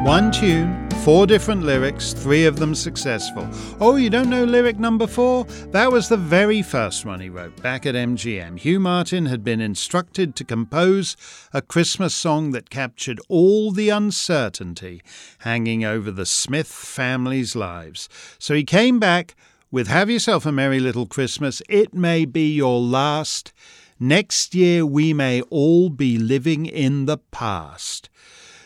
One 0.03 0.33
tune, 0.33 0.82
Four 1.05 1.27
different 1.27 1.65
lyrics, 1.65 2.13
three 2.13 2.45
of 2.45 2.61
them 2.61 2.77
successful. 2.77 3.49
Oh, 3.81 3.97
you 3.97 4.09
don't 4.09 4.31
know 4.31 4.45
lyric 4.45 4.79
number 4.79 5.09
four? 5.09 5.47
That 5.73 5.91
was 5.91 6.09
the 6.09 6.17
very 6.17 6.63
first 6.63 7.05
one 7.05 7.19
he 7.19 7.29
wrote 7.29 7.61
back 7.61 7.87
at 7.87 7.97
MGM. 7.97 8.57
Hugh 8.61 8.79
Martin 8.79 9.27
had 9.27 9.43
been 9.43 9.61
instructed 9.61 10.37
to 10.37 10.45
compose 10.45 11.17
a 11.53 11.61
Christmas 11.61 12.15
song 12.15 12.53
that 12.53 12.71
captured 12.71 13.19
all 13.29 13.73
the 13.73 13.89
uncertainty 13.89 15.03
hanging 15.41 15.85
over 15.85 16.13
the 16.13 16.25
Smith 16.25 16.69
family's 16.69 17.57
lives. 17.57 18.09
So 18.39 18.55
he 18.55 18.63
came 18.63 19.01
back 19.01 19.35
with 19.73 19.89
Have 19.89 20.09
Yourself 20.09 20.47
a 20.47 20.53
Merry 20.53 20.79
Little 20.79 21.07
Christmas. 21.07 21.63
It 21.69 21.93
may 21.93 22.25
be 22.25 22.55
your 22.55 22.79
last. 22.79 23.53
Next 23.99 24.55
year 24.55 24.87
we 24.87 25.13
may 25.13 25.43
all 25.43 25.91
be 25.91 26.17
living 26.17 26.65
in 26.67 27.07
the 27.07 27.19
past. 27.19 28.09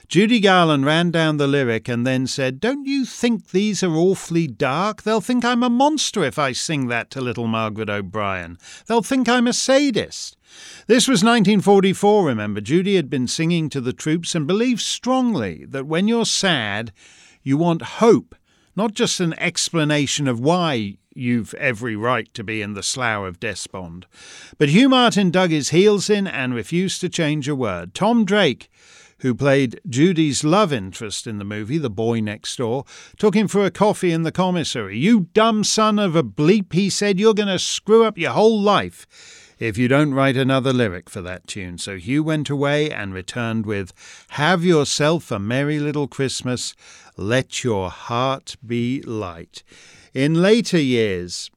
Judy 0.08 0.38
Garland 0.38 0.86
ran 0.86 1.10
down 1.10 1.36
the 1.36 1.48
lyric 1.48 1.88
and 1.88 2.06
then 2.06 2.28
said, 2.28 2.60
Don't 2.60 2.86
you 2.86 3.04
think 3.04 3.50
these 3.50 3.82
are 3.82 3.94
awfully 3.94 4.46
dark? 4.46 5.02
They'll 5.02 5.20
think 5.20 5.44
I'm 5.44 5.64
a 5.64 5.70
monster 5.70 6.22
if 6.22 6.38
I 6.38 6.52
sing 6.52 6.86
that 6.86 7.10
to 7.10 7.20
little 7.20 7.48
Margaret 7.48 7.90
O'Brien. 7.90 8.56
They'll 8.86 9.02
think 9.02 9.28
I'm 9.28 9.48
a 9.48 9.52
sadist. 9.52 10.36
This 10.86 11.08
was 11.08 11.24
1944, 11.24 12.24
remember. 12.24 12.60
Judy 12.60 12.94
had 12.94 13.10
been 13.10 13.26
singing 13.26 13.68
to 13.70 13.80
the 13.80 13.92
troops 13.92 14.36
and 14.36 14.46
believed 14.46 14.80
strongly 14.80 15.64
that 15.64 15.86
when 15.86 16.06
you're 16.06 16.24
sad, 16.24 16.92
you 17.42 17.56
want 17.56 17.82
hope, 17.82 18.36
not 18.76 18.94
just 18.94 19.18
an 19.18 19.34
explanation 19.40 20.28
of 20.28 20.38
why 20.38 20.98
you've 21.16 21.52
every 21.54 21.96
right 21.96 22.32
to 22.34 22.44
be 22.44 22.62
in 22.62 22.74
the 22.74 22.82
slough 22.82 23.26
of 23.26 23.40
despond. 23.40 24.06
But 24.56 24.68
Hugh 24.68 24.88
Martin 24.88 25.32
dug 25.32 25.50
his 25.50 25.70
heels 25.70 26.08
in 26.08 26.28
and 26.28 26.54
refused 26.54 27.00
to 27.00 27.08
change 27.08 27.48
a 27.48 27.56
word. 27.56 27.92
Tom 27.92 28.24
Drake 28.24 28.70
who 29.18 29.34
played 29.34 29.80
Judy's 29.88 30.44
love 30.44 30.72
interest 30.72 31.26
in 31.26 31.38
the 31.38 31.44
movie, 31.44 31.78
The 31.78 31.90
Boy 31.90 32.20
Next 32.20 32.56
Door, 32.56 32.84
took 33.16 33.34
him 33.34 33.48
for 33.48 33.64
a 33.64 33.70
coffee 33.70 34.12
in 34.12 34.22
the 34.22 34.32
commissary. 34.32 34.98
You 34.98 35.28
dumb 35.32 35.64
son 35.64 35.98
of 35.98 36.14
a 36.14 36.22
bleep, 36.22 36.72
he 36.72 36.90
said, 36.90 37.18
you're 37.18 37.34
going 37.34 37.48
to 37.48 37.58
screw 37.58 38.04
up 38.04 38.18
your 38.18 38.32
whole 38.32 38.60
life 38.60 39.06
if 39.58 39.78
you 39.78 39.88
don't 39.88 40.12
write 40.12 40.36
another 40.36 40.72
lyric 40.72 41.08
for 41.08 41.22
that 41.22 41.46
tune. 41.46 41.78
So 41.78 41.96
Hugh 41.96 42.22
went 42.22 42.50
away 42.50 42.90
and 42.90 43.14
returned 43.14 43.64
with 43.64 43.92
Have 44.30 44.64
yourself 44.64 45.30
a 45.30 45.38
merry 45.38 45.78
little 45.78 46.08
Christmas, 46.08 46.74
let 47.16 47.64
your 47.64 47.90
heart 47.90 48.56
be 48.64 49.00
light. 49.02 49.62
In 50.12 50.34
later 50.34 50.78
years, 50.78 51.50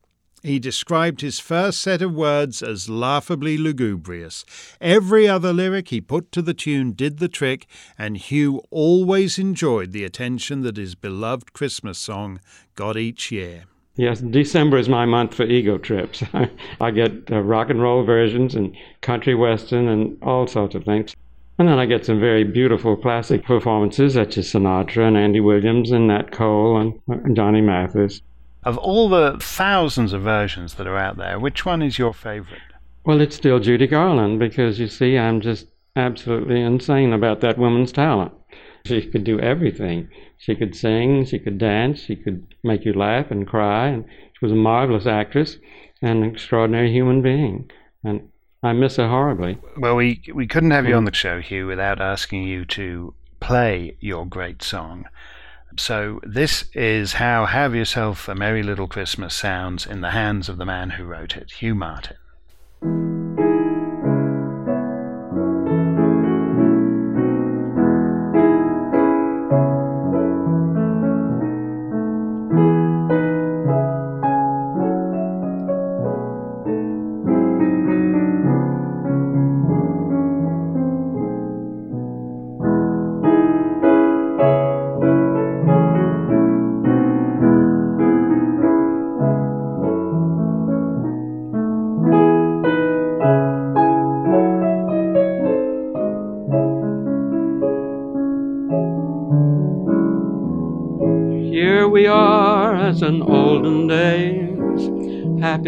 he 0.43 0.59
described 0.59 1.21
his 1.21 1.39
first 1.39 1.81
set 1.81 2.01
of 2.01 2.13
words 2.13 2.61
as 2.61 2.89
laughably 2.89 3.57
lugubrious. 3.57 4.45
Every 4.79 5.27
other 5.27 5.53
lyric 5.53 5.89
he 5.89 6.01
put 6.01 6.31
to 6.33 6.41
the 6.41 6.53
tune 6.53 6.93
did 6.93 7.19
the 7.19 7.27
trick, 7.27 7.67
and 7.97 8.17
Hugh 8.17 8.61
always 8.71 9.37
enjoyed 9.37 9.91
the 9.91 10.03
attention 10.03 10.61
that 10.61 10.77
his 10.77 10.95
beloved 10.95 11.53
Christmas 11.53 11.97
song 11.97 12.39
got 12.75 12.97
each 12.97 13.31
year. 13.31 13.65
Yes, 13.95 14.21
December 14.21 14.77
is 14.77 14.87
my 14.87 15.05
month 15.05 15.33
for 15.33 15.43
ego 15.43 15.77
trips. 15.77 16.23
I 16.79 16.91
get 16.91 17.29
uh, 17.29 17.41
rock 17.41 17.69
and 17.69 17.81
roll 17.81 18.05
versions 18.05 18.55
and 18.55 18.73
country 19.01 19.35
western 19.35 19.89
and 19.89 20.17
all 20.23 20.47
sorts 20.47 20.73
of 20.73 20.85
things. 20.85 21.13
And 21.57 21.67
then 21.67 21.77
I 21.77 21.85
get 21.85 22.05
some 22.05 22.21
very 22.21 22.45
beautiful 22.45 22.95
classic 22.95 23.43
performances 23.43 24.13
such 24.13 24.37
as 24.37 24.47
Sinatra 24.47 25.05
and 25.05 25.17
Andy 25.17 25.41
Williams 25.41 25.91
and 25.91 26.07
Nat 26.07 26.31
Cole 26.31 26.77
and 26.77 27.01
uh, 27.11 27.33
Johnny 27.33 27.59
Mathis. 27.59 28.21
Of 28.69 28.77
all 28.77 29.09
the 29.09 29.35
thousands 29.41 30.13
of 30.13 30.21
versions 30.21 30.75
that 30.75 30.85
are 30.85 30.95
out 30.95 31.17
there, 31.17 31.39
which 31.39 31.65
one 31.65 31.81
is 31.81 31.97
your 31.97 32.13
favorite? 32.13 32.61
Well, 33.03 33.19
it's 33.19 33.35
still 33.35 33.57
Judy 33.57 33.87
Garland 33.87 34.37
because 34.37 34.79
you 34.79 34.87
see, 34.87 35.17
I'm 35.17 35.41
just 35.41 35.65
absolutely 35.95 36.61
insane 36.61 37.11
about 37.11 37.41
that 37.41 37.57
woman's 37.57 37.91
talent. 37.91 38.31
She 38.85 39.01
could 39.07 39.23
do 39.23 39.39
everything. 39.39 40.07
She 40.37 40.53
could 40.53 40.75
sing, 40.75 41.25
she 41.25 41.39
could 41.39 41.57
dance, 41.57 41.99
she 41.99 42.15
could 42.15 42.45
make 42.63 42.85
you 42.85 42.93
laugh 42.93 43.31
and 43.31 43.47
cry, 43.47 43.87
and 43.87 44.05
she 44.33 44.45
was 44.45 44.51
a 44.51 44.55
marvelous 44.55 45.07
actress 45.07 45.57
and 46.03 46.23
an 46.23 46.29
extraordinary 46.29 46.91
human 46.91 47.23
being. 47.23 47.71
And 48.03 48.29
I 48.61 48.73
miss 48.73 48.97
her 48.97 49.07
horribly. 49.07 49.57
Well, 49.77 49.95
we 49.95 50.21
we 50.31 50.45
couldn't 50.45 50.77
have 50.77 50.87
you 50.87 50.93
on 50.93 51.05
mm. 51.05 51.09
the 51.09 51.15
show, 51.15 51.41
Hugh, 51.41 51.65
without 51.65 51.99
asking 51.99 52.43
you 52.43 52.65
to 52.65 53.15
play 53.39 53.97
your 53.99 54.27
great 54.27 54.61
song. 54.61 55.05
So, 55.77 56.19
this 56.23 56.65
is 56.73 57.13
how 57.13 57.45
Have 57.45 57.75
Yourself 57.75 58.27
a 58.27 58.35
Merry 58.35 58.63
Little 58.63 58.87
Christmas 58.87 59.33
sounds 59.33 59.85
in 59.85 60.01
the 60.01 60.11
hands 60.11 60.49
of 60.49 60.57
the 60.57 60.65
man 60.65 60.91
who 60.91 61.03
wrote 61.03 61.37
it, 61.37 61.51
Hugh 61.51 61.75
Martin. 61.75 62.17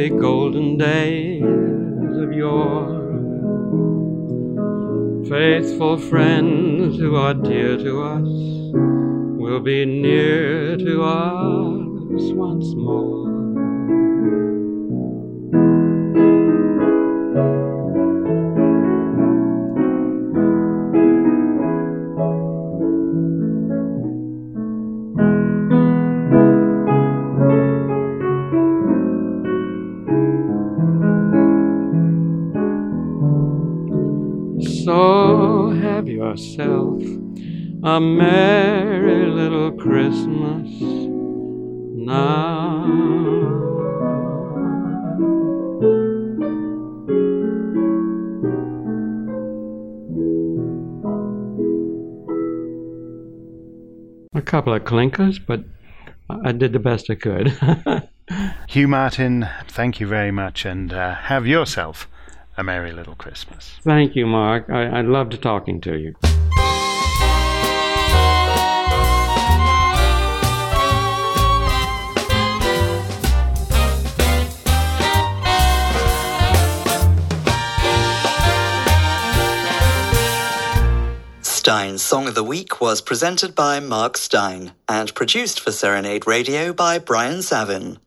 Happy 0.01 0.17
golden 0.17 0.77
days 0.77 1.43
of 1.43 2.33
yore. 2.33 3.01
Faithful 5.29 5.97
friends 5.97 6.97
who 6.97 7.15
are 7.15 7.35
dear 7.35 7.77
to 7.77 8.01
us 8.01 8.27
will 9.39 9.59
be 9.59 9.85
near 9.85 10.75
to 10.75 11.03
us 11.03 12.33
once 12.33 12.73
more. 12.75 13.20
Yourself 36.07 37.01
a 37.83 37.99
merry 37.99 39.25
little 39.25 39.71
Christmas 39.71 40.69
now. 42.05 42.85
A 54.33 54.41
couple 54.41 54.73
of 54.73 54.85
clinkers, 54.85 55.39
but 55.39 55.63
I 56.45 56.51
did 56.51 56.73
the 56.73 56.79
best 56.79 57.09
I 57.09 57.15
could. 57.15 57.57
Hugh 58.67 58.87
Martin, 58.87 59.47
thank 59.67 59.99
you 59.99 60.07
very 60.07 60.31
much, 60.31 60.65
and 60.65 60.93
uh, 60.93 61.15
have 61.15 61.47
yourself 61.47 62.07
a 62.61 62.63
Merry 62.63 62.91
Little 62.91 63.15
Christmas. 63.15 63.71
Thank 63.81 64.15
you, 64.15 64.27
Mark. 64.27 64.69
I, 64.69 64.99
I 64.99 65.01
loved 65.01 65.41
talking 65.41 65.81
to 65.81 65.97
you. 65.97 66.15
Steyn's 81.41 82.01
Song 82.01 82.27
of 82.27 82.35
the 82.35 82.43
Week 82.43 82.79
was 82.79 83.01
presented 83.01 83.55
by 83.55 83.79
Mark 83.79 84.17
Steyn 84.17 84.71
and 84.87 85.13
produced 85.15 85.59
for 85.59 85.71
Serenade 85.71 86.27
Radio 86.27 86.73
by 86.73 86.99
Brian 86.99 87.41
Savin. 87.41 87.97